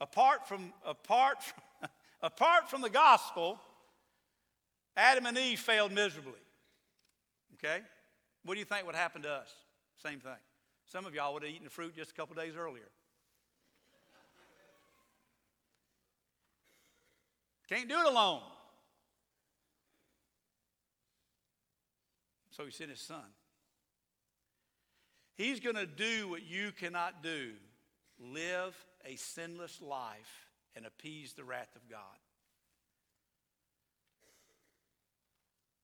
Apart 0.00 0.46
from 0.46 0.72
apart 0.86 1.42
from, 1.42 1.88
apart 2.22 2.70
from 2.70 2.82
the 2.82 2.88
gospel, 2.88 3.58
Adam 4.96 5.26
and 5.26 5.36
Eve 5.36 5.58
failed 5.58 5.92
miserably. 5.92 6.40
Okay? 7.54 7.80
What 8.44 8.54
do 8.54 8.60
you 8.60 8.64
think 8.64 8.86
would 8.86 8.94
happen 8.94 9.22
to 9.22 9.30
us? 9.30 9.52
Same 10.00 10.20
thing. 10.20 10.32
Some 10.86 11.04
of 11.04 11.14
y'all 11.14 11.34
would 11.34 11.42
have 11.42 11.50
eaten 11.50 11.64
the 11.64 11.70
fruit 11.70 11.96
just 11.96 12.12
a 12.12 12.14
couple 12.14 12.36
days 12.36 12.54
earlier. 12.56 12.88
Can't 17.68 17.88
do 17.88 17.98
it 17.98 18.06
alone. 18.06 18.40
So 22.50 22.64
he 22.64 22.70
sent 22.70 22.90
his 22.90 23.00
son. 23.00 23.24
He's 25.38 25.60
going 25.60 25.76
to 25.76 25.86
do 25.86 26.28
what 26.28 26.42
you 26.44 26.72
cannot 26.72 27.22
do 27.22 27.52
live 28.18 28.74
a 29.06 29.14
sinless 29.14 29.80
life 29.80 30.48
and 30.74 30.84
appease 30.84 31.32
the 31.32 31.44
wrath 31.44 31.74
of 31.76 31.88
God. 31.88 32.00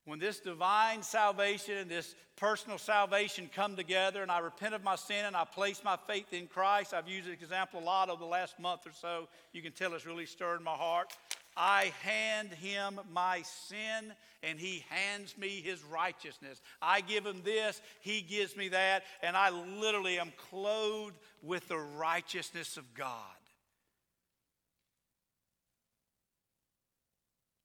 When 0.06 0.18
this 0.18 0.40
divine 0.40 1.02
salvation 1.02 1.78
and 1.78 1.88
this 1.90 2.16
personal 2.36 2.78
salvation 2.78 3.48
come 3.54 3.76
together, 3.76 4.22
and 4.22 4.30
I 4.30 4.40
repent 4.40 4.74
of 4.74 4.82
my 4.82 4.96
sin 4.96 5.24
and 5.24 5.36
I 5.36 5.44
place 5.44 5.82
my 5.82 5.96
faith 5.96 6.32
in 6.32 6.48
Christ, 6.48 6.92
I've 6.92 7.08
used 7.08 7.28
this 7.28 7.40
example 7.40 7.80
a 7.80 7.84
lot 7.84 8.10
over 8.10 8.18
the 8.18 8.26
last 8.26 8.58
month 8.58 8.86
or 8.86 8.92
so. 8.92 9.28
You 9.52 9.62
can 9.62 9.72
tell 9.72 9.94
it's 9.94 10.04
really 10.04 10.26
stirred 10.26 10.60
my 10.62 10.74
heart. 10.74 11.16
I 11.56 11.92
hand 12.02 12.50
him 12.52 12.98
my 13.12 13.42
sin, 13.42 14.12
and 14.42 14.58
he 14.58 14.84
hands 14.88 15.36
me 15.38 15.48
his 15.48 15.82
righteousness. 15.84 16.60
I 16.82 17.00
give 17.00 17.24
him 17.24 17.42
this, 17.44 17.80
he 18.00 18.22
gives 18.22 18.56
me 18.56 18.68
that, 18.68 19.04
and 19.22 19.36
I 19.36 19.50
literally 19.50 20.18
am 20.18 20.32
clothed 20.50 21.16
with 21.42 21.68
the 21.68 21.78
righteousness 21.78 22.76
of 22.76 22.92
God. 22.94 23.10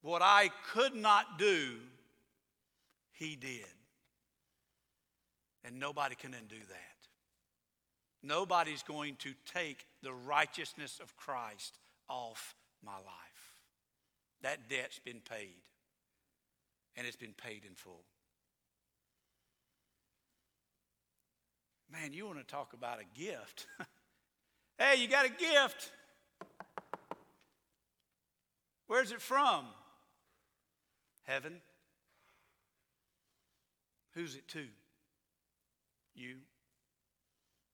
What 0.01 0.21
I 0.21 0.49
could 0.71 0.95
not 0.95 1.37
do 1.37 1.75
he 3.19 3.35
did. 3.35 3.65
And 5.65 5.77
nobody 5.79 6.15
can 6.15 6.33
undo 6.33 6.55
that. 6.55 6.89
Nobody's 8.23 8.83
going 8.83 9.15
to 9.17 9.33
take 9.53 9.85
the 10.01 10.13
righteousness 10.13 10.99
of 11.01 11.15
Christ 11.17 11.77
off 12.07 12.55
my 12.83 12.95
life. 12.95 13.28
That 14.41 14.69
debt's 14.69 14.99
been 14.99 15.21
paid, 15.21 15.61
and 16.95 17.05
it's 17.05 17.17
been 17.17 17.33
paid 17.33 17.65
in 17.65 17.75
full. 17.75 18.03
Man, 21.91 22.13
you 22.13 22.25
want 22.25 22.37
to 22.37 22.43
talk 22.43 22.73
about 22.73 22.99
a 22.99 23.19
gift? 23.19 23.65
hey, 24.77 25.01
you 25.01 25.07
got 25.07 25.25
a 25.25 25.29
gift. 25.29 25.91
Where's 28.87 29.11
it 29.11 29.21
from? 29.21 29.65
Heaven. 31.23 31.61
Who's 34.13 34.35
it 34.35 34.47
to? 34.49 34.65
You. 36.15 36.37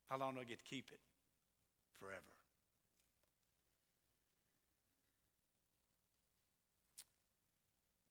How 0.10 0.18
long 0.18 0.36
do 0.36 0.42
I 0.42 0.44
get 0.44 0.60
to 0.60 0.66
keep 0.66 0.90
it? 0.92 1.00
Forever. 2.00 2.35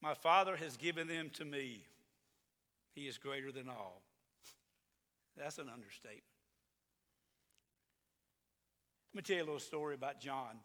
My 0.05 0.13
Father 0.13 0.55
has 0.57 0.77
given 0.77 1.09
them 1.09 1.31
to 1.39 1.47
me. 1.47 1.81
He 2.95 3.09
is 3.09 3.17
greater 3.17 3.51
than 3.51 3.71
all. 3.71 4.03
That's 5.35 5.57
an 5.57 5.71
understatement. 5.73 6.23
Let 9.15 9.17
me 9.17 9.23
tell 9.23 9.37
you 9.37 9.43
a 9.45 9.47
little 9.47 9.61
story 9.61 9.95
about 9.95 10.21
John. 10.21 10.59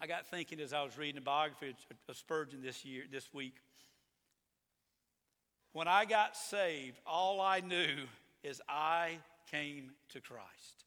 I 0.00 0.06
got 0.06 0.28
thinking 0.28 0.60
as 0.60 0.72
I 0.72 0.84
was 0.84 0.96
reading 0.96 1.16
the 1.16 1.20
biography 1.20 1.74
of 2.08 2.16
Spurgeon 2.16 2.62
this 2.62 2.84
year, 2.84 3.02
this 3.10 3.34
week. 3.34 3.56
When 5.72 5.88
I 5.88 6.04
got 6.04 6.36
saved, 6.36 7.00
all 7.06 7.40
I 7.40 7.58
knew 7.58 7.96
is 8.44 8.62
I 8.68 9.18
came 9.50 9.90
to 10.10 10.20
Christ. 10.20 10.84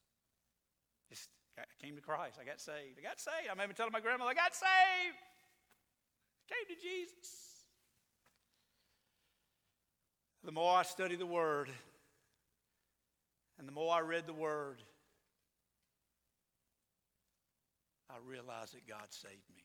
Just, 1.09 1.27
I 1.57 1.63
came 1.85 1.95
to 1.97 2.01
Christ. 2.01 2.37
I 2.41 2.45
got 2.45 2.61
saved. 2.61 2.97
I 2.97 3.01
got 3.01 3.19
saved. 3.19 3.49
I 3.49 3.51
remember 3.51 3.73
telling 3.73 3.91
my 3.91 3.99
grandmother, 3.99 4.31
I 4.31 4.35
got 4.35 4.55
saved. 4.55 5.17
Came 6.49 6.75
to 6.75 6.81
Jesus. 6.81 7.63
The 10.43 10.51
more 10.51 10.77
I 10.77 10.83
study 10.83 11.15
the 11.15 11.25
Word, 11.25 11.69
and 13.59 13.67
the 13.67 13.71
more 13.71 13.93
I 13.93 13.99
read 13.99 14.25
the 14.25 14.33
Word, 14.33 14.81
I 18.09 18.15
realized 18.25 18.73
that 18.73 18.87
God 18.87 19.07
saved 19.09 19.47
me. 19.55 19.63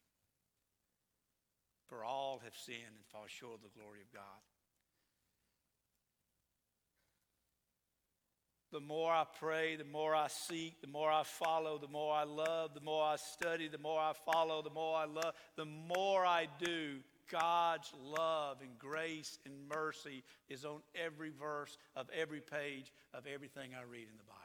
For 1.87 2.05
all 2.05 2.41
have 2.45 2.55
sinned 2.55 2.97
and 2.97 3.07
fall 3.07 3.25
short 3.29 3.55
of 3.55 3.63
the 3.63 3.79
glory 3.81 4.01
of 4.01 4.13
God. 4.13 4.43
The 8.75 8.81
more 8.81 9.13
I 9.13 9.25
pray, 9.39 9.77
the 9.77 9.85
more 9.85 10.17
I 10.17 10.27
seek, 10.27 10.81
the 10.81 10.89
more 10.89 11.09
I 11.09 11.23
follow, 11.23 11.79
the 11.79 11.87
more 11.87 12.13
I 12.13 12.25
love, 12.25 12.75
the 12.75 12.81
more 12.81 13.05
I 13.05 13.15
study, 13.15 13.69
the 13.69 13.79
more 13.79 14.01
I 14.01 14.15
follow, 14.27 14.63
the 14.63 14.71
more 14.71 14.97
I 14.97 15.05
love, 15.05 15.33
the 15.55 15.65
more 15.65 16.27
I 16.27 16.49
do, 16.59 16.97
God's 17.31 17.93
love 18.03 18.57
and 18.63 18.77
grace 18.77 19.39
and 19.47 19.55
mercy 19.73 20.25
is 20.49 20.65
on 20.65 20.81
every 20.93 21.31
verse 21.31 21.79
of 21.95 22.09
every 22.13 22.41
page 22.41 22.93
of 23.15 23.29
everything 23.33 23.71
I 23.79 23.85
read 23.89 24.09
in 24.11 24.17
the 24.19 24.25
Bible. 24.25 24.41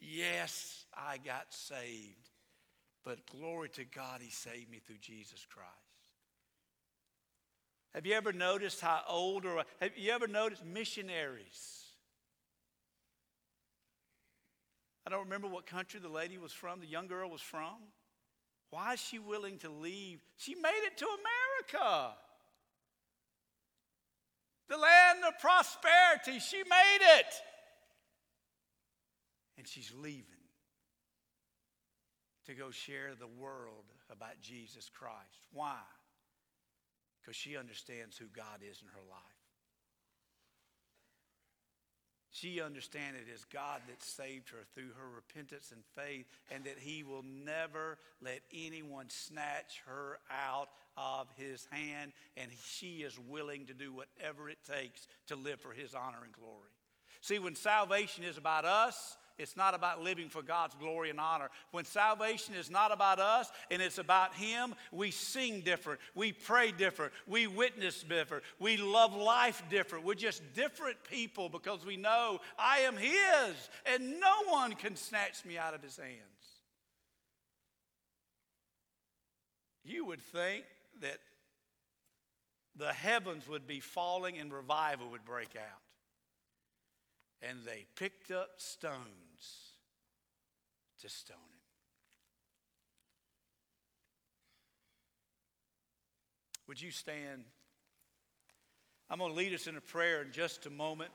Yes, 0.00 0.86
I 0.94 1.18
got 1.18 1.52
saved, 1.52 2.30
but 3.04 3.26
glory 3.26 3.68
to 3.74 3.84
God, 3.84 4.22
He 4.22 4.30
saved 4.30 4.70
me 4.70 4.78
through 4.78 4.98
Jesus 5.02 5.46
Christ. 5.54 5.68
Have 7.94 8.06
you 8.06 8.14
ever 8.14 8.32
noticed 8.32 8.80
how 8.80 9.02
old 9.06 9.44
or 9.44 9.62
have 9.82 9.90
you 9.94 10.10
ever 10.10 10.26
noticed 10.26 10.64
missionaries? 10.64 11.83
I 15.06 15.10
don't 15.10 15.24
remember 15.24 15.48
what 15.48 15.66
country 15.66 16.00
the 16.00 16.08
lady 16.08 16.38
was 16.38 16.52
from, 16.52 16.80
the 16.80 16.86
young 16.86 17.06
girl 17.06 17.30
was 17.30 17.40
from. 17.40 17.76
Why 18.70 18.94
is 18.94 19.00
she 19.00 19.18
willing 19.18 19.58
to 19.58 19.70
leave? 19.70 20.20
She 20.36 20.54
made 20.54 20.82
it 20.84 20.98
to 20.98 21.06
America. 21.06 22.14
The 24.68 24.76
land 24.76 25.18
of 25.28 25.38
prosperity. 25.38 26.40
She 26.40 26.56
made 26.56 26.98
it. 27.18 27.26
And 29.58 29.68
she's 29.68 29.92
leaving 29.96 30.24
to 32.46 32.54
go 32.54 32.70
share 32.70 33.12
the 33.18 33.28
world 33.28 33.84
about 34.10 34.40
Jesus 34.40 34.90
Christ. 34.92 35.46
Why? 35.52 35.78
Because 37.20 37.36
she 37.36 37.56
understands 37.56 38.16
who 38.16 38.26
God 38.26 38.60
is 38.68 38.82
in 38.82 38.88
her 38.88 39.04
life. 39.08 39.33
She 42.34 42.60
understands 42.60 43.16
it 43.20 43.32
is 43.32 43.44
God 43.44 43.80
that 43.86 44.02
saved 44.02 44.48
her 44.48 44.64
through 44.74 44.90
her 44.98 45.08
repentance 45.14 45.70
and 45.70 45.84
faith, 45.94 46.26
and 46.50 46.64
that 46.64 46.80
He 46.80 47.04
will 47.04 47.22
never 47.22 47.96
let 48.20 48.40
anyone 48.52 49.08
snatch 49.08 49.80
her 49.86 50.18
out 50.28 50.68
of 50.96 51.28
His 51.36 51.64
hand, 51.70 52.10
and 52.36 52.50
she 52.66 53.02
is 53.02 53.16
willing 53.28 53.66
to 53.66 53.72
do 53.72 53.92
whatever 53.92 54.48
it 54.48 54.58
takes 54.68 55.06
to 55.28 55.36
live 55.36 55.60
for 55.60 55.72
His 55.72 55.94
honor 55.94 56.24
and 56.24 56.32
glory. 56.32 56.72
See, 57.20 57.38
when 57.38 57.54
salvation 57.54 58.24
is 58.24 58.36
about 58.36 58.64
us, 58.64 59.16
it's 59.36 59.56
not 59.56 59.74
about 59.74 60.02
living 60.02 60.28
for 60.28 60.42
God's 60.42 60.74
glory 60.76 61.10
and 61.10 61.18
honor. 61.18 61.50
When 61.72 61.84
salvation 61.84 62.54
is 62.54 62.70
not 62.70 62.92
about 62.92 63.18
us 63.18 63.50
and 63.70 63.82
it's 63.82 63.98
about 63.98 64.34
Him, 64.34 64.74
we 64.92 65.10
sing 65.10 65.62
different. 65.62 66.00
We 66.14 66.32
pray 66.32 66.70
different. 66.70 67.12
We 67.26 67.48
witness 67.48 68.02
different. 68.02 68.44
We 68.60 68.76
love 68.76 69.14
life 69.14 69.62
different. 69.70 70.04
We're 70.04 70.14
just 70.14 70.42
different 70.54 70.98
people 71.10 71.48
because 71.48 71.84
we 71.84 71.96
know 71.96 72.38
I 72.56 72.80
am 72.80 72.96
His 72.96 73.68
and 73.86 74.20
no 74.20 74.44
one 74.48 74.72
can 74.74 74.94
snatch 74.94 75.44
me 75.44 75.58
out 75.58 75.74
of 75.74 75.82
His 75.82 75.96
hands. 75.96 76.20
You 79.84 80.04
would 80.06 80.20
think 80.20 80.64
that 81.00 81.18
the 82.76 82.92
heavens 82.92 83.48
would 83.48 83.66
be 83.66 83.80
falling 83.80 84.38
and 84.38 84.52
revival 84.52 85.10
would 85.10 85.24
break 85.24 85.56
out 85.56 85.83
and 87.42 87.58
they 87.64 87.84
picked 87.96 88.30
up 88.30 88.50
stones 88.56 89.72
to 91.00 91.08
stone 91.08 91.36
him. 91.36 91.54
Would 96.66 96.80
you 96.80 96.90
stand? 96.90 97.44
I'm 99.10 99.18
going 99.18 99.32
to 99.32 99.36
lead 99.36 99.52
us 99.52 99.66
in 99.66 99.76
a 99.76 99.80
prayer 99.82 100.22
in 100.22 100.32
just 100.32 100.64
a 100.66 100.70
moment. 100.70 101.10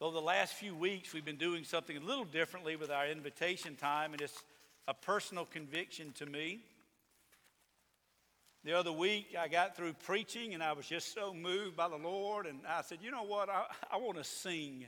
Over 0.00 0.14
the 0.14 0.22
last 0.22 0.54
few 0.54 0.74
weeks, 0.74 1.12
we've 1.12 1.24
been 1.24 1.36
doing 1.36 1.64
something 1.64 1.94
a 1.94 2.00
little 2.00 2.24
differently 2.24 2.76
with 2.76 2.90
our 2.90 3.06
invitation 3.06 3.76
time, 3.76 4.12
and 4.12 4.22
it's 4.22 4.42
a 4.88 4.94
personal 4.94 5.44
conviction 5.44 6.12
to 6.12 6.24
me. 6.24 6.60
The 8.64 8.78
other 8.78 8.92
week, 8.92 9.34
I 9.38 9.48
got 9.48 9.74
through 9.74 9.94
preaching 10.04 10.52
and 10.52 10.62
I 10.62 10.72
was 10.72 10.86
just 10.86 11.14
so 11.14 11.32
moved 11.32 11.76
by 11.76 11.88
the 11.88 11.96
Lord. 11.96 12.46
And 12.46 12.58
I 12.68 12.82
said, 12.82 12.98
You 13.00 13.10
know 13.10 13.24
what? 13.24 13.48
I, 13.48 13.64
I 13.90 13.96
want 13.96 14.18
to 14.18 14.24
sing. 14.24 14.86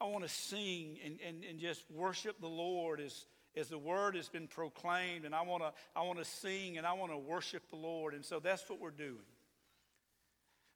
I 0.00 0.06
want 0.06 0.24
to 0.24 0.28
sing 0.30 0.98
and, 1.04 1.18
and, 1.26 1.44
and 1.44 1.60
just 1.60 1.84
worship 1.88 2.40
the 2.40 2.48
Lord 2.48 3.00
as, 3.00 3.26
as 3.56 3.68
the 3.68 3.78
word 3.78 4.16
has 4.16 4.28
been 4.28 4.48
proclaimed. 4.48 5.24
And 5.24 5.34
I 5.34 5.42
want 5.42 5.62
to 5.62 5.72
I 5.94 6.02
want 6.02 6.18
to 6.18 6.24
sing 6.24 6.78
and 6.78 6.86
I 6.86 6.94
want 6.94 7.12
to 7.12 7.18
worship 7.18 7.62
the 7.70 7.76
Lord. 7.76 8.14
And 8.14 8.24
so 8.24 8.40
that's 8.40 8.68
what 8.68 8.80
we're 8.80 8.90
doing. 8.90 9.18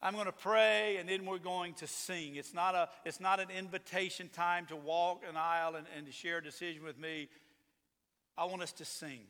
I'm 0.01 0.13
going 0.15 0.27
to 0.27 0.33
pray 0.33 0.99
and 0.99 1.09
then 1.09 1.27
we're 1.27 1.39
going 1.39 1.75
to 1.75 1.87
sing. 1.87 2.37
It's 2.37 2.55
not, 2.55 2.75
a, 2.75 2.89
it's 3.05 3.19
not 3.19 3.41
an 3.41 3.49
invitation 3.51 4.29
time 4.29 4.67
to 4.67 4.77
walk 4.77 5.23
an 5.29 5.37
aisle 5.37 5.75
and, 5.75 5.87
and 5.97 6.07
to 6.07 6.13
share 6.13 6.39
a 6.39 6.43
decision 6.45 6.85
with 6.85 6.99
me. 6.99 7.29
I 8.37 8.45
want 8.45 8.63
us 8.63 8.73
to 8.75 8.85
sing. 8.85 9.23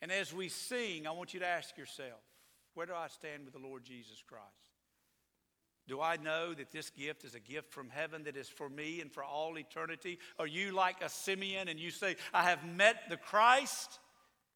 And 0.00 0.12
as 0.12 0.32
we 0.32 0.48
sing, 0.48 1.06
I 1.06 1.10
want 1.10 1.34
you 1.34 1.40
to 1.40 1.46
ask 1.46 1.76
yourself 1.76 2.20
where 2.74 2.86
do 2.86 2.94
I 2.94 3.08
stand 3.08 3.44
with 3.44 3.54
the 3.54 3.60
Lord 3.60 3.82
Jesus 3.84 4.22
Christ? 4.26 4.44
Do 5.88 6.00
I 6.02 6.16
know 6.16 6.52
that 6.52 6.70
this 6.70 6.90
gift 6.90 7.24
is 7.24 7.34
a 7.34 7.40
gift 7.40 7.72
from 7.72 7.88
heaven 7.88 8.24
that 8.24 8.36
is 8.36 8.48
for 8.48 8.68
me 8.68 9.00
and 9.00 9.10
for 9.10 9.24
all 9.24 9.58
eternity? 9.58 10.18
Are 10.38 10.46
you 10.46 10.72
like 10.72 11.02
a 11.02 11.08
Simeon 11.08 11.68
and 11.68 11.80
you 11.80 11.90
say, 11.90 12.16
I 12.32 12.42
have 12.42 12.64
met 12.64 13.08
the 13.08 13.16
Christ? 13.16 13.98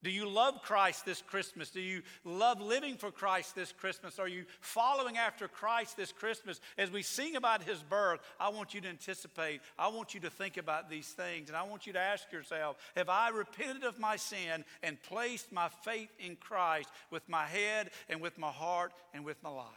Do 0.03 0.11
you 0.11 0.27
love 0.27 0.61
Christ 0.61 1.05
this 1.05 1.21
Christmas? 1.21 1.69
Do 1.69 1.79
you 1.79 2.01
love 2.25 2.59
living 2.59 2.97
for 2.97 3.09
Christ 3.09 3.55
this 3.55 3.71
Christmas? 3.71 4.19
Are 4.19 4.27
you 4.27 4.43
following 4.59 5.17
after 5.17 5.47
Christ 5.47 5.95
this 5.95 6.11
Christmas? 6.11 6.59
As 6.77 6.91
we 6.91 7.03
sing 7.03 7.37
about 7.37 7.63
his 7.63 7.81
birth, 7.81 8.19
I 8.37 8.49
want 8.49 8.73
you 8.73 8.81
to 8.81 8.89
anticipate, 8.89 9.61
I 9.79 9.87
want 9.87 10.13
you 10.13 10.19
to 10.21 10.29
think 10.29 10.57
about 10.57 10.89
these 10.89 11.07
things, 11.07 11.47
and 11.47 11.55
I 11.55 11.63
want 11.63 11.87
you 11.87 11.93
to 11.93 11.99
ask 11.99 12.29
yourself 12.33 12.75
Have 12.97 13.07
I 13.07 13.29
repented 13.29 13.85
of 13.85 13.97
my 13.97 14.17
sin 14.17 14.65
and 14.83 15.01
placed 15.03 15.53
my 15.53 15.69
faith 15.69 16.09
in 16.19 16.35
Christ 16.35 16.89
with 17.09 17.27
my 17.29 17.45
head 17.45 17.91
and 18.09 18.19
with 18.19 18.37
my 18.37 18.51
heart 18.51 18.91
and 19.13 19.23
with 19.23 19.41
my 19.41 19.51
life? 19.51 19.67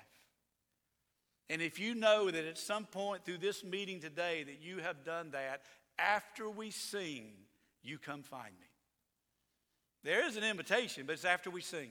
And 1.48 1.62
if 1.62 1.78
you 1.78 1.94
know 1.94 2.32
that 2.32 2.44
at 2.44 2.58
some 2.58 2.86
point 2.86 3.24
through 3.24 3.38
this 3.38 3.62
meeting 3.62 4.00
today 4.00 4.42
that 4.42 4.60
you 4.60 4.78
have 4.78 5.04
done 5.04 5.30
that, 5.30 5.62
after 5.98 6.50
we 6.50 6.72
sing, 6.72 7.30
you 7.84 7.98
come 7.98 8.24
find 8.24 8.52
me. 8.60 8.65
There 10.06 10.24
is 10.24 10.36
an 10.36 10.44
invitation, 10.44 11.02
but 11.04 11.14
it's 11.14 11.24
after 11.24 11.50
we 11.50 11.60
sing. 11.60 11.88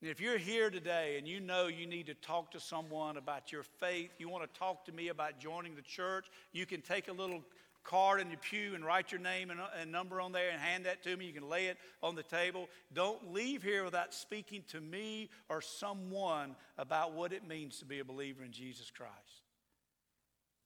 And 0.00 0.08
if 0.08 0.20
you're 0.20 0.38
here 0.38 0.70
today 0.70 1.16
and 1.18 1.26
you 1.26 1.40
know 1.40 1.66
you 1.66 1.84
need 1.84 2.06
to 2.06 2.14
talk 2.14 2.52
to 2.52 2.60
someone 2.60 3.16
about 3.16 3.50
your 3.50 3.64
faith, 3.64 4.12
you 4.18 4.28
want 4.28 4.44
to 4.44 4.58
talk 4.58 4.84
to 4.84 4.92
me 4.92 5.08
about 5.08 5.40
joining 5.40 5.74
the 5.74 5.82
church, 5.82 6.26
you 6.52 6.64
can 6.64 6.80
take 6.80 7.08
a 7.08 7.12
little 7.12 7.42
card 7.82 8.20
in 8.20 8.28
your 8.28 8.38
pew 8.38 8.76
and 8.76 8.84
write 8.84 9.10
your 9.10 9.20
name 9.20 9.50
and, 9.50 9.58
uh, 9.58 9.66
and 9.80 9.90
number 9.90 10.20
on 10.20 10.30
there 10.30 10.50
and 10.50 10.60
hand 10.60 10.86
that 10.86 11.02
to 11.02 11.16
me. 11.16 11.26
You 11.26 11.32
can 11.32 11.48
lay 11.48 11.66
it 11.66 11.76
on 12.04 12.14
the 12.14 12.22
table. 12.22 12.68
Don't 12.92 13.32
leave 13.32 13.64
here 13.64 13.82
without 13.82 14.14
speaking 14.14 14.62
to 14.68 14.80
me 14.80 15.28
or 15.48 15.60
someone 15.60 16.54
about 16.78 17.14
what 17.14 17.32
it 17.32 17.48
means 17.48 17.80
to 17.80 17.84
be 17.84 17.98
a 17.98 18.04
believer 18.04 18.44
in 18.44 18.52
Jesus 18.52 18.92
Christ. 18.92 19.42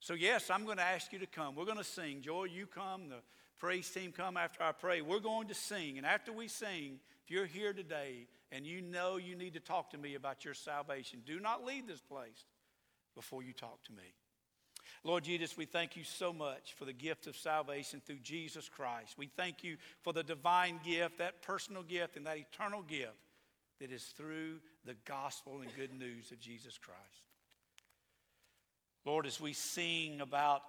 So, 0.00 0.12
yes, 0.12 0.50
I'm 0.50 0.66
going 0.66 0.76
to 0.76 0.82
ask 0.82 1.14
you 1.14 1.18
to 1.20 1.26
come. 1.26 1.54
We're 1.54 1.64
going 1.64 1.78
to 1.78 1.82
sing. 1.84 2.20
Joy, 2.20 2.44
you 2.44 2.66
come. 2.66 3.08
The 3.08 3.22
praise 3.58 3.88
team 3.88 4.12
come 4.12 4.36
after 4.36 4.62
I 4.62 4.72
pray. 4.72 5.00
We're 5.00 5.20
going 5.20 5.48
to 5.48 5.54
sing. 5.54 5.98
And 5.98 6.06
after 6.06 6.32
we 6.32 6.48
sing, 6.48 7.00
if 7.24 7.30
you're 7.30 7.46
here 7.46 7.72
today 7.72 8.26
and 8.52 8.66
you 8.66 8.80
know 8.80 9.16
you 9.16 9.34
need 9.34 9.54
to 9.54 9.60
talk 9.60 9.90
to 9.90 9.98
me 9.98 10.14
about 10.14 10.44
your 10.44 10.54
salvation, 10.54 11.22
do 11.26 11.40
not 11.40 11.64
leave 11.64 11.86
this 11.86 12.00
place 12.00 12.44
before 13.14 13.42
you 13.42 13.52
talk 13.52 13.82
to 13.84 13.92
me. 13.92 14.14
Lord 15.04 15.24
Jesus, 15.24 15.56
we 15.56 15.66
thank 15.66 15.96
you 15.96 16.04
so 16.04 16.32
much 16.32 16.74
for 16.76 16.84
the 16.84 16.92
gift 16.92 17.26
of 17.26 17.36
salvation 17.36 18.02
through 18.04 18.18
Jesus 18.22 18.68
Christ. 18.68 19.14
We 19.16 19.28
thank 19.36 19.62
you 19.62 19.76
for 20.02 20.12
the 20.12 20.22
divine 20.22 20.80
gift, 20.84 21.18
that 21.18 21.42
personal 21.42 21.82
gift, 21.82 22.16
and 22.16 22.26
that 22.26 22.38
eternal 22.38 22.82
gift 22.82 23.12
that 23.80 23.92
is 23.92 24.04
through 24.16 24.60
the 24.84 24.96
gospel 25.04 25.60
and 25.60 25.74
good 25.76 25.92
news 25.92 26.30
of 26.32 26.40
Jesus 26.40 26.78
Christ. 26.78 27.00
Lord, 29.04 29.26
as 29.26 29.40
we 29.40 29.52
sing 29.52 30.20
about 30.20 30.62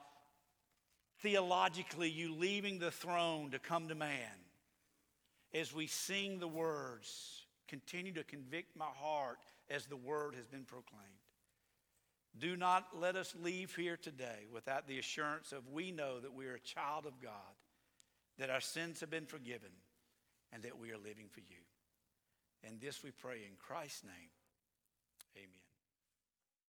theologically 1.21 2.09
you 2.09 2.33
leaving 2.33 2.79
the 2.79 2.91
throne 2.91 3.51
to 3.51 3.59
come 3.59 3.87
to 3.87 3.95
man. 3.95 4.19
As 5.53 5.73
we 5.73 5.87
sing 5.87 6.39
the 6.39 6.47
words, 6.47 7.45
continue 7.67 8.13
to 8.13 8.23
convict 8.23 8.75
my 8.75 8.85
heart 8.85 9.39
as 9.69 9.85
the 9.85 9.97
word 9.97 10.35
has 10.35 10.45
been 10.45 10.65
proclaimed. 10.65 11.03
Do 12.37 12.55
not 12.55 12.87
let 12.93 13.15
us 13.15 13.33
leave 13.41 13.75
here 13.75 13.97
today 13.97 14.45
without 14.53 14.87
the 14.87 14.99
assurance 14.99 15.51
of 15.51 15.67
we 15.69 15.91
know 15.91 16.19
that 16.19 16.33
we 16.33 16.45
are 16.45 16.55
a 16.55 16.59
child 16.59 17.05
of 17.05 17.19
God, 17.19 17.31
that 18.37 18.49
our 18.49 18.61
sins 18.61 18.99
have 18.99 19.09
been 19.09 19.25
forgiven, 19.25 19.71
and 20.53 20.61
that 20.63 20.77
we 20.77 20.91
are 20.91 20.97
living 20.97 21.29
for 21.31 21.39
you. 21.39 21.63
And 22.63 22.79
this 22.79 23.03
we 23.03 23.11
pray 23.11 23.37
in 23.37 23.55
Christ's 23.57 24.03
name. 24.03 24.29
Amen. 25.35 25.66